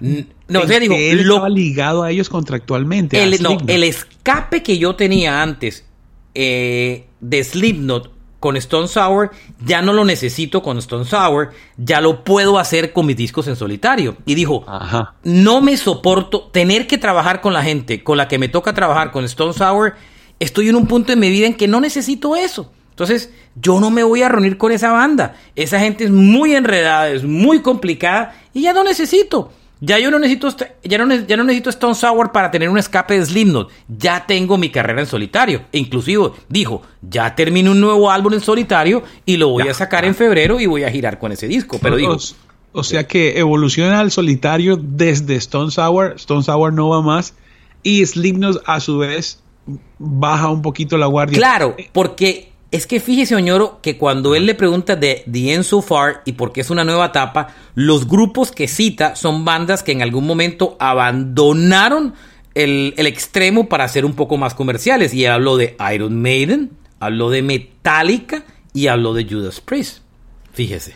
[0.47, 3.21] No, que él estaba ligado a ellos contractualmente.
[3.21, 5.85] El, no, el escape que yo tenía antes
[6.33, 9.31] eh, de Slipknot con Stone Sour
[9.65, 13.55] ya no lo necesito con Stone Sour, ya lo puedo hacer con mis discos en
[13.55, 14.17] solitario.
[14.25, 14.65] Y dijo,
[15.23, 19.11] no me soporto tener que trabajar con la gente con la que me toca trabajar
[19.11, 19.95] con Stone Sour.
[20.39, 22.71] Estoy en un punto en mi vida en que no necesito eso.
[22.91, 25.35] Entonces, yo no me voy a reunir con esa banda.
[25.55, 29.51] Esa gente es muy enredada, es muy complicada y ya no necesito.
[29.81, 30.49] Ya yo no necesito,
[30.83, 33.69] ya no, ya no necesito Stone Sour para tener un escape de Slipknot.
[33.87, 35.61] Ya tengo mi carrera en solitario.
[35.71, 40.03] E inclusive dijo, ya termino un nuevo álbum en solitario y lo voy a sacar
[40.03, 41.79] en febrero y voy a girar con ese disco.
[41.81, 42.17] Pero digo,
[42.73, 46.15] o sea que evoluciona al solitario desde Stone Sour.
[46.17, 47.33] Stone Sour no va más.
[47.81, 49.41] Y Slipknot a su vez
[49.97, 51.37] baja un poquito la guardia.
[51.37, 55.81] Claro, porque es que fíjese, Oñoro, que cuando él le pregunta de The End So
[55.81, 59.91] Far y por qué es una nueva etapa, los grupos que cita son bandas que
[59.91, 62.13] en algún momento abandonaron
[62.53, 65.15] el, extremo para ser un poco más comerciales.
[65.15, 68.43] Y habló de Iron Maiden, habló de Metallica
[68.73, 69.99] y habló de Judas Priest.
[70.53, 70.93] Fíjese.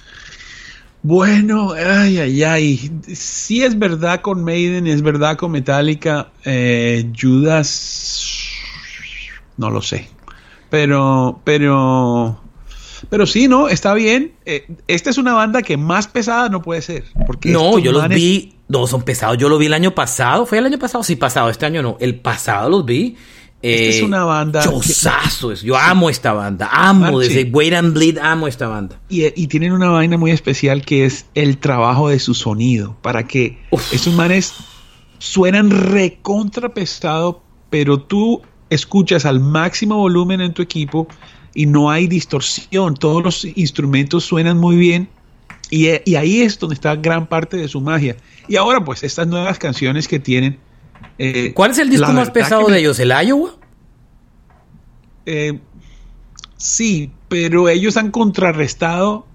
[1.01, 2.91] Bueno, ay, ay, ay.
[3.13, 6.29] Sí es verdad con Maiden, es verdad con Metallica.
[6.45, 8.21] Eh, Judas,
[9.57, 10.07] no lo sé.
[10.73, 12.41] Pero, pero,
[13.07, 13.69] pero sí, ¿no?
[13.69, 14.33] Está bien.
[14.43, 17.03] Eh, esta es una banda que más pesada no puede ser.
[17.27, 18.55] Porque no, yo los vi.
[18.69, 19.37] No, son pesados.
[19.37, 20.47] Yo lo vi el año pasado.
[20.47, 21.03] ¿Fue el año pasado?
[21.03, 21.51] Sí, pasado.
[21.51, 21.97] Este año no.
[21.99, 23.15] El pasado los vi.
[23.61, 24.63] Esta es eh, una banda.
[24.63, 25.61] Chosazos.
[25.61, 26.67] Yo amo esta banda.
[26.71, 27.19] Amo.
[27.19, 28.99] Desde Wait and Bleed amo esta banda.
[29.09, 32.97] Y, y, tienen una vaina muy especial que es el trabajo de su sonido.
[33.03, 33.59] Para que
[33.91, 34.55] esos manes
[35.19, 38.41] suenan recontra pesado, pero tú
[38.73, 41.07] escuchas al máximo volumen en tu equipo
[41.53, 45.09] y no hay distorsión, todos los instrumentos suenan muy bien
[45.69, 48.15] y, ahí es donde está gran parte de su magia.
[48.47, 50.59] Y ahora pues estas nuevas canciones que tienen...
[51.17, 52.99] Eh, ¿Cuál es el disco más pesado de ellos?
[52.99, 53.55] ¿El Iowa?
[55.25, 55.59] Eh,
[56.57, 59.25] sí, pero ellos han contrarrestado,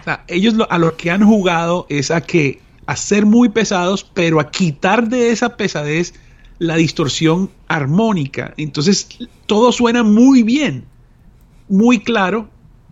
[0.00, 4.04] o sea, ellos a lo que han jugado es a que a ser muy pesados,
[4.12, 6.14] pero a quitar de esa pesadez
[6.58, 8.54] la distorsión armónica.
[8.56, 9.08] Entonces
[9.46, 10.84] todo suena muy bien,
[11.68, 12.48] muy claro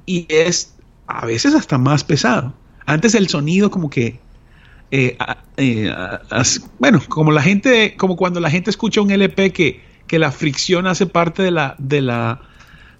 [0.06, 0.74] y es
[1.06, 2.54] a veces hasta más pesado.
[2.86, 4.18] Antes el sonido como que,
[4.90, 5.16] eh,
[5.56, 5.92] eh,
[6.78, 10.86] bueno, como la gente, como cuando la gente escucha un LP que, que la fricción
[10.86, 12.40] hace parte de la, de la,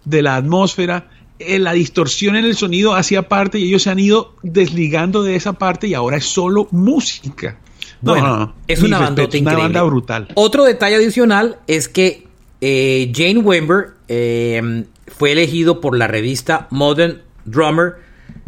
[0.05, 1.09] de la atmósfera,
[1.41, 5.37] eh, la distorsión en el sonido hacía parte y ellos se han ido desligando de
[5.37, 7.59] esa parte y ahora es solo música.
[8.01, 10.29] Bueno, es una, banda brutal.
[10.35, 12.27] Otro detalle adicional es que
[12.61, 17.97] eh, Jane Wember eh, fue elegido por la revista Modern Drummer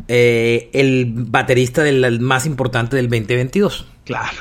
[0.09, 3.87] eh, el baterista del más importante del 2022.
[4.05, 4.39] Claro,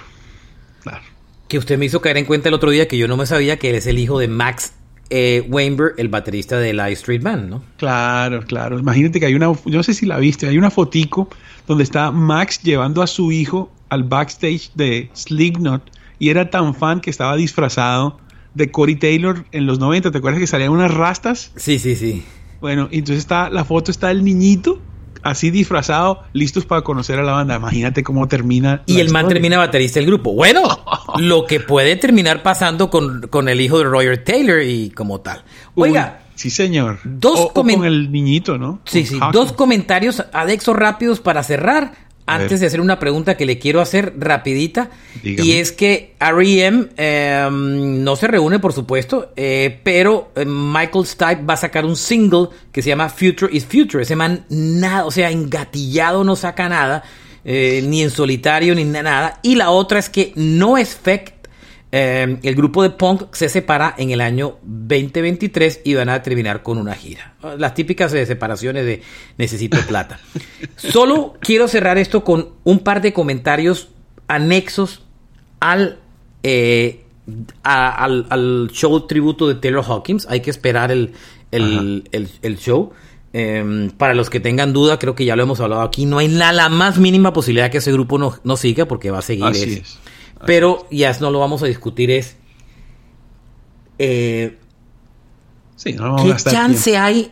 [0.81, 1.03] claro.
[1.47, 3.57] Que usted me hizo caer en cuenta el otro día que yo no me sabía
[3.57, 4.73] que él es el hijo de Max
[5.09, 7.63] eh, Weinberg, el baterista de la Street Band, ¿no?
[7.77, 8.79] Claro, claro.
[8.79, 11.29] Imagínate que hay una, yo no sé si la viste, hay una fotico
[11.67, 17.01] donde está Max llevando a su hijo al backstage de Slipknot y era tan fan
[17.01, 18.17] que estaba disfrazado
[18.53, 20.11] de Corey Taylor en los 90.
[20.11, 21.51] ¿Te acuerdas que salían unas rastas?
[21.57, 22.23] Sí, sí, sí.
[22.61, 24.79] Bueno, entonces está la foto está el niñito
[25.23, 27.57] así disfrazado, listos para conocer a la banda.
[27.57, 28.81] Imagínate cómo termina.
[28.85, 30.33] Y el man termina baterista del grupo.
[30.33, 30.63] Bueno,
[31.17, 35.43] lo que puede terminar pasando con, con, el hijo de Roger Taylor y como tal.
[35.75, 36.23] Oiga.
[36.35, 36.99] sí, señor.
[37.03, 38.79] Dos con el niñito, ¿no?
[38.85, 39.19] Sí, sí.
[39.33, 44.13] Dos comentarios adexos rápidos para cerrar antes de hacer una pregunta que le quiero hacer
[44.17, 44.89] rapidita.
[45.23, 46.87] Y es que R.E.M.
[46.97, 51.95] Em, no se reúne, por supuesto, eh, pero eh, Michael Stipe va a sacar un
[51.95, 54.03] single que se llama Future is Future.
[54.03, 57.03] Ese man, nada, o sea, engatillado no saca nada,
[57.43, 59.39] eh, ni en solitario, ni nada.
[59.43, 61.40] Y la otra es que no es fake
[61.93, 66.63] Em, el grupo de punk se separa en el año 2023 y van a terminar
[66.63, 67.35] con una gira.
[67.57, 69.01] Las típicas de separaciones de
[69.37, 70.19] necesito plata.
[70.77, 73.89] Solo quiero cerrar esto con un par de comentarios
[74.29, 75.03] anexos
[75.59, 75.99] al,
[76.43, 77.03] eh,
[77.63, 80.27] al, show tributo de Taylor Hawkins.
[80.29, 81.13] Hay que esperar el,
[82.57, 82.93] show.
[83.33, 86.29] Em, para los que tengan duda, creo que ya lo hemos hablado aquí, no hay
[86.29, 89.45] la, más mínima posibilidad que ese grupo no, no siga porque va a seguir.
[89.45, 89.83] Así
[90.45, 92.37] pero ya no lo vamos a discutir, es...
[93.99, 94.57] Eh,
[95.75, 97.31] sí, ¿Qué chance hay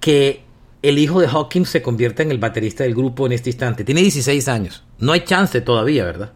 [0.00, 0.42] que
[0.82, 3.84] el hijo de Hawkins se convierta en el baterista del grupo en este instante?
[3.84, 4.84] Tiene 16 años.
[4.98, 6.32] No hay chance todavía, ¿verdad?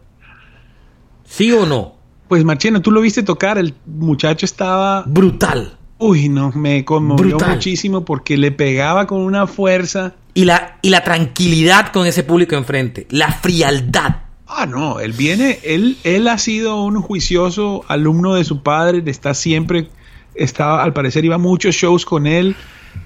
[1.25, 1.95] ¿Sí o no?
[2.27, 5.03] Pues Marchena, tú lo viste tocar, el muchacho estaba...
[5.05, 5.77] Brutal.
[5.97, 10.15] Uy, no, me conmovió muchísimo porque le pegaba con una fuerza.
[10.33, 14.15] Y la, y la tranquilidad con ese público enfrente, la frialdad.
[14.53, 19.33] Ah, no, él viene, él, él ha sido un juicioso alumno de su padre, está
[19.33, 19.87] siempre,
[20.35, 22.55] estaba, al parecer iba a muchos shows con él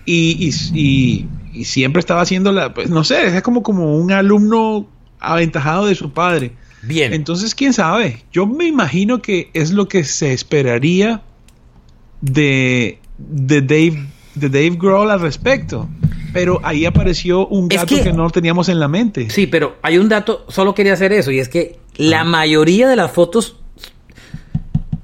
[0.05, 0.51] y,
[1.63, 4.87] siempre estaba haciendo la, pues no sé, es como, como un alumno
[5.19, 6.53] aventajado de su padre.
[6.81, 7.13] Bien.
[7.13, 11.21] Entonces, quién sabe, yo me imagino que es lo que se esperaría
[12.21, 15.87] de, de Dave, de Dave Grohl al respecto.
[16.36, 19.29] Pero ahí apareció un dato que, no teníamos en la mente.
[19.29, 22.97] Sí, pero hay un dato, solo quería hacer eso, y es que la mayoría de
[22.97, 23.55] las fotos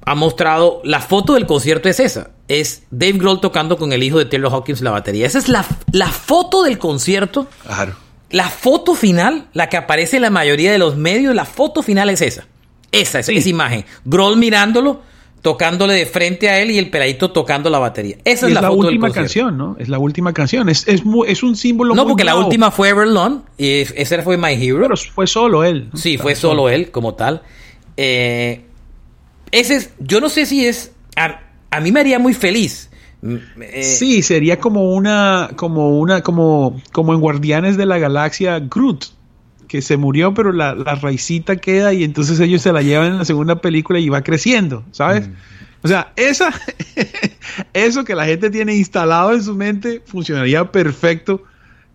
[0.06, 4.18] ha mostrado, la foto del concierto es esa, es Dave Grohl tocando con el hijo
[4.18, 5.26] de Taylor Hawkins la batería.
[5.26, 7.48] Esa es la, la foto del concierto.
[7.66, 7.96] Claro.
[8.30, 12.10] La foto final, la que aparece en la mayoría de los medios, la foto final
[12.10, 12.46] es esa.
[12.92, 13.86] Esa, es esa imagen.
[14.04, 15.00] Grohl mirándolo
[15.42, 18.18] tocándole de frente a él y el peladito tocando la batería.
[18.24, 19.76] Esa es, la, última canción, ¿no?
[19.80, 20.70] Es la última canción.
[20.70, 21.96] Es, es, es un símbolo.
[21.96, 24.82] No, porque la última fue Everlong y ese fue My Hero.
[24.82, 25.90] Pero fue solo él.
[25.96, 27.42] Sí, fue solo él como tal.
[27.98, 28.66] Eh,
[29.52, 30.92] ese es, yo no sé si es.
[31.16, 32.90] A, mí me haría muy feliz.
[33.22, 38.60] Mm, eh, sí, sería como una, como una, como, como en Guardianes de la Galaxia
[38.60, 39.06] Groot
[39.72, 43.18] que se murió, pero la, la, raicita queda y entonces ellos se la llevan en
[43.20, 45.30] la segunda película y va creciendo, ¿sabes?
[45.30, 45.34] Mm.
[45.84, 46.54] O sea, esa,
[47.74, 51.46] eso que la gente tiene instalado en su mente funcionaría perfecto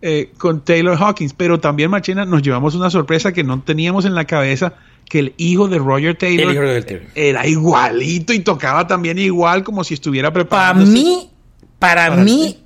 [0.01, 4.15] eh, con Taylor Hawkins, pero también, Machina, nos llevamos una sorpresa que no teníamos en
[4.15, 4.73] la cabeza,
[5.05, 10.33] que el hijo de Roger Taylor, era igualito y tocaba también igual como si estuviera
[10.33, 10.79] preparado.
[10.79, 11.29] Para mí,
[11.77, 12.57] para, mí,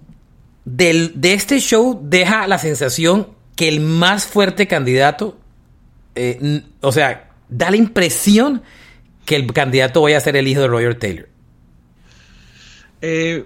[0.63, 5.37] del, de este show deja la sensación que el más fuerte candidato,
[6.15, 8.63] eh, o sea, da la impresión
[9.23, 11.29] que el candidato vaya a ser el hijo de Roger Taylor.
[13.03, 13.45] Eh,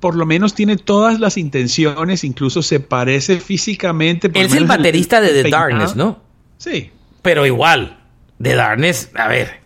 [0.00, 4.30] por lo menos tiene todas las intenciones, incluso se parece físicamente.
[4.34, 6.20] Él es el baterista de The Darkness, ¿no?
[6.58, 6.90] Sí.
[7.22, 8.04] Pero igual,
[8.42, 9.60] The Darkness, a ver.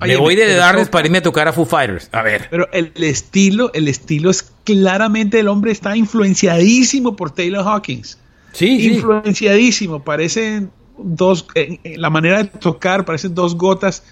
[0.00, 2.08] me voy de The Darkness para irme a tocar a Foo Fighters.
[2.10, 2.48] A ver.
[2.50, 8.18] Pero el, estilo, el estilo es claramente el hombre está influenciadísimo por Taylor Hawkins.
[8.56, 10.02] Sí, influenciadísimo.
[10.02, 11.46] Parecen dos,
[11.84, 14.02] la manera de tocar, parecen dos gotas,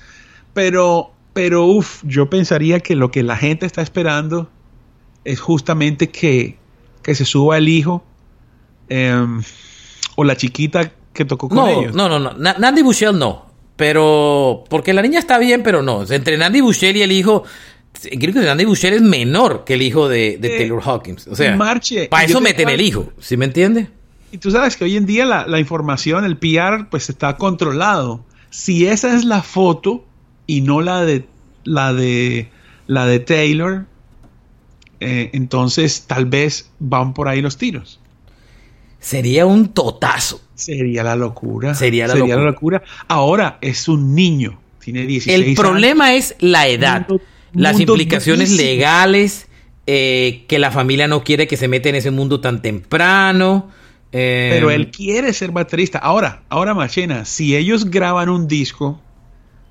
[0.52, 4.50] pero, pero uff, yo pensaría que lo que la gente está esperando
[5.24, 6.58] es justamente que,
[7.02, 8.04] que se suba el hijo
[8.90, 9.42] em,
[10.16, 11.94] o la chiquita que tocó con ellos.
[11.94, 12.34] No, no, no.
[12.34, 13.46] Nandy Bushell no.
[13.76, 16.04] Pero, porque la niña está bien, pero no.
[16.08, 17.44] Entre Nandy Bushell y el hijo,
[18.02, 21.26] creo que Nandy Bushell es menor que el hijo de, de eh, Taylor Hawkins.
[21.28, 23.88] O sea, para eso meten el hijo, ¿sí me entiende?
[24.34, 28.24] Y tú sabes que hoy en día la, información, el PR, pues está controlado.
[28.50, 30.04] Si esa es la foto
[30.48, 31.24] y no la de
[31.62, 32.48] la de
[32.88, 33.86] la de Taylor,
[34.98, 38.00] eh, entonces tal vez van por ahí los tiros.
[38.98, 40.42] Sería un totazo.
[40.56, 41.72] Sería la locura.
[41.76, 42.82] Sería la, locura.
[43.06, 44.58] Ahora es un niño.
[44.80, 47.06] Tiene 16 El problema es la edad.
[47.52, 49.46] las implicaciones legales.
[49.86, 53.70] Eh, que la familia no quiere que se meta en ese mundo tan temprano.
[54.14, 55.98] Pero él em, quiere ser baterista.
[55.98, 59.00] Ahora, ahora Machena, si ellos graban un disco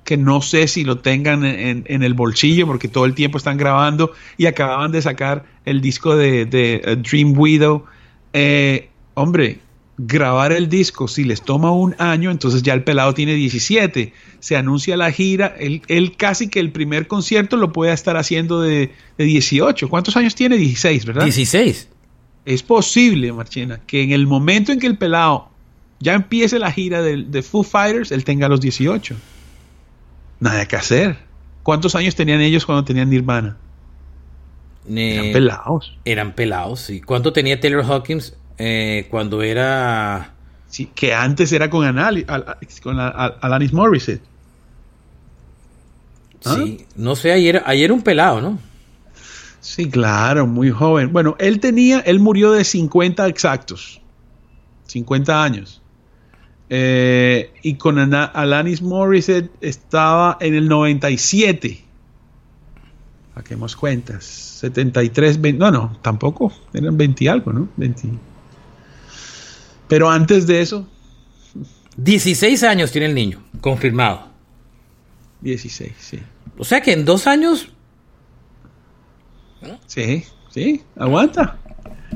[0.04, 3.56] que no sé si lo tengan en, en, el bolsillo porque todo el tiempo están
[3.56, 7.86] grabando y acababan de sacar el disco de, de uh, Dream Widow.
[8.34, 9.60] Eh, hombre,
[9.96, 14.12] grabar el disco, si les toma un año, entonces ya el pelado tiene 17.
[14.40, 18.60] Se anuncia la gira, él, él casi que el primer concierto lo puede estar haciendo
[18.60, 19.88] de, de 18.
[19.88, 20.58] ¿Cuántos años tiene?
[20.58, 21.24] 16, ¿verdad?
[21.24, 21.88] 16.
[22.44, 25.48] Es posible, Marchena, que en el momento en que el pelado
[26.00, 29.16] ya empiece la gira de, de Foo Fighters, él tenga los 18.
[30.40, 31.16] Nada que hacer.
[31.62, 33.56] ¿Cuántos años tenían ellos cuando tenían Nirvana?
[34.88, 35.98] Eh, eran pelados.
[36.04, 37.00] Eran pelados, sí.
[37.00, 40.34] ¿Cuánto tenía Taylor Hawkins eh, cuando era...
[40.68, 44.22] Sí, que antes era con, Anal al, con la, Alanis Morissette.
[46.44, 46.56] ¿Ah?
[46.56, 48.58] Sí, no sé, ayer, ayer un pelado, ¿no?
[49.64, 51.10] Sí, claro, muy joven.
[51.10, 54.02] Bueno, él tenía, él murió de 50 exactos.
[54.88, 55.80] 50 años.
[56.68, 61.82] Eh, y con Alanis Morissette estaba en el 97.
[63.34, 64.24] Saquemos cuentas.
[64.24, 66.52] 73, 20, no, no, tampoco.
[66.74, 67.66] Eran 20 y algo, ¿no?
[67.78, 68.10] 20.
[69.88, 70.86] Pero antes de eso.
[71.96, 74.28] 16 años tiene el niño, confirmado.
[75.40, 76.18] 16, sí.
[76.58, 77.70] O sea que en dos años.
[79.86, 81.58] Sí, sí, aguanta.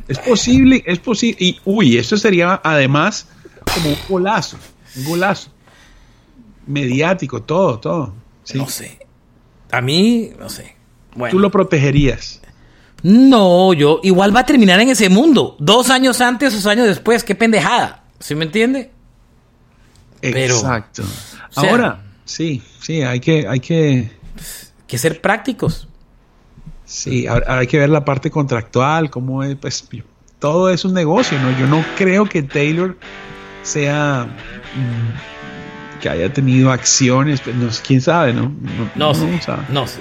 [0.07, 1.37] Es posible, es posible.
[1.41, 3.29] Y uy, eso sería además
[3.75, 4.57] como un golazo,
[4.97, 5.51] un golazo.
[6.67, 8.15] Mediático, todo, todo.
[8.55, 8.99] No sé.
[9.71, 10.77] A mí, no sé.
[11.15, 11.33] Bueno.
[11.33, 12.41] Tú lo protegerías.
[13.03, 15.57] No, yo igual va a terminar en ese mundo.
[15.59, 18.05] Dos años antes, dos años después, qué pendejada.
[18.19, 18.91] ¿Sí me entiende?
[20.21, 21.05] Exacto.
[21.55, 24.11] Ahora, sí, sí, hay que, hay que.
[24.87, 25.89] Que ser prácticos.
[26.89, 29.87] Sí, ahora hay que ver la parte contractual, cómo es, pues,
[30.39, 31.57] todo es un negocio, ¿no?
[31.59, 32.97] Yo no creo que Taylor
[33.63, 38.55] sea mm, que haya tenido acciones, pues, no, quién sabe, ¿no?
[38.97, 40.01] No, no, sé, no sé.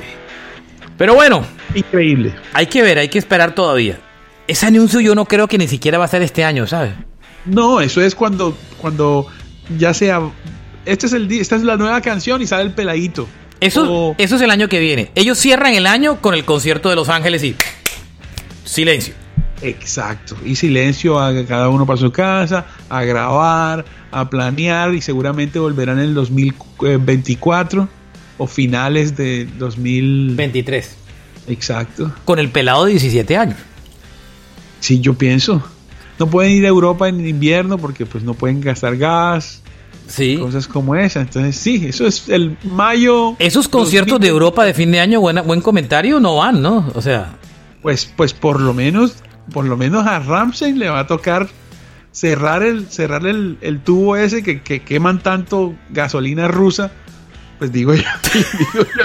[0.98, 1.44] Pero bueno,
[1.76, 2.34] increíble.
[2.54, 4.00] Hay que ver, hay que esperar todavía.
[4.48, 6.94] Ese anuncio yo no creo que ni siquiera va a ser este año, ¿sabes?
[7.46, 9.28] No, eso es cuando cuando
[9.78, 10.22] ya sea
[10.86, 13.28] este es el esta es la nueva canción y sale el peladito.
[13.60, 15.12] Eso, eso es el año que viene.
[15.16, 17.56] Ellos cierran el año con el concierto de Los Ángeles y
[18.66, 19.14] silencio.
[19.62, 20.38] Exacto.
[20.46, 25.98] Y silencio a cada uno para su casa, a grabar, a planear y seguramente volverán
[26.00, 27.88] en el 2024
[28.38, 30.96] o finales de 2023.
[31.48, 32.14] Exacto.
[32.26, 33.58] Con el pelado de 17 años.
[34.80, 35.64] Sí, yo pienso.
[36.20, 39.64] No pueden ir a Europa en invierno porque pues no pueden gastar gas.
[40.08, 40.38] Sí.
[40.38, 41.22] Cosas como esa.
[41.22, 43.36] Entonces, sí, eso es el mayo.
[43.40, 46.92] Esos conciertos de Europa de fin de año, buena, buen comentario, no van, ¿no?
[46.96, 47.38] O sea.
[47.82, 49.16] Pues, pues por lo menos
[49.54, 51.48] por lo menos a Ramsey le va a tocar
[52.12, 56.92] cerrar el, cerrar el, el tubo ese que, que, queman tanto gasolina rusa.
[57.58, 58.04] Pues digo yo.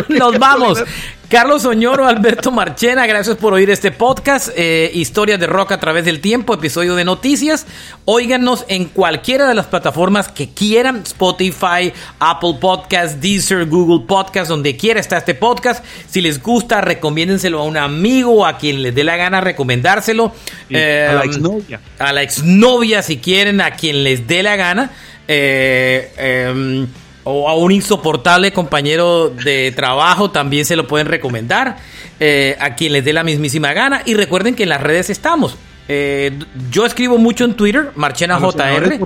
[0.09, 0.82] Nos vamos.
[1.28, 4.50] Carlos Oñoro, Alberto Marchena, gracias por oír este podcast.
[4.55, 7.66] Eh, Historias de rock a través del tiempo, episodio de noticias.
[8.05, 14.76] Óiganos en cualquiera de las plataformas que quieran: Spotify, Apple Podcasts, Deezer, Google Podcasts, donde
[14.76, 15.82] quiera está este podcast.
[16.07, 20.34] Si les gusta, recomiéndenselo a un amigo, a quien les dé la gana recomendárselo.
[20.68, 21.80] a la em, exnovia.
[21.98, 24.90] A la exnovia, si quieren, a quien les dé la gana.
[25.26, 26.86] Eh, em,
[27.24, 31.76] o a un insoportable compañero de trabajo también se lo pueden recomendar
[32.20, 35.56] eh, a quien les dé la mismísima gana y recuerden que en las redes estamos
[35.88, 36.38] eh,
[36.70, 38.98] yo escribo mucho en Twitter, Marchena JR.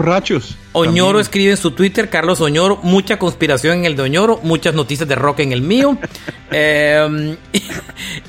[0.72, 2.78] Oñoro escribe en su Twitter, Carlos Oñoro.
[2.82, 5.98] Mucha conspiración en el de Oñoro, muchas noticias de rock en el mío.
[6.52, 7.36] Eh,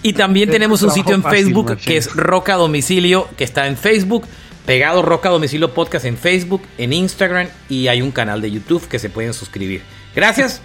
[0.02, 4.26] y, también tenemos un sitio en Facebook que es Roca Domicilio, que está en Facebook.
[4.68, 9.00] Pegado Roca Domicilio Podcast en Facebook, en Instagram y hay un canal de YouTube que
[9.00, 9.82] se pueden suscribir.
[10.14, 10.62] Gracias.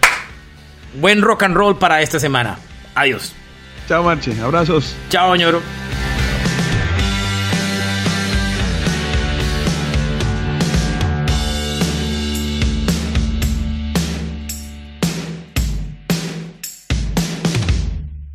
[1.00, 2.58] Buen rock and roll para esta semana.
[2.96, 3.32] Adiós.
[3.88, 4.32] Chao, Marche.
[4.42, 4.96] Abrazos.
[5.08, 5.62] Chao, ñoro.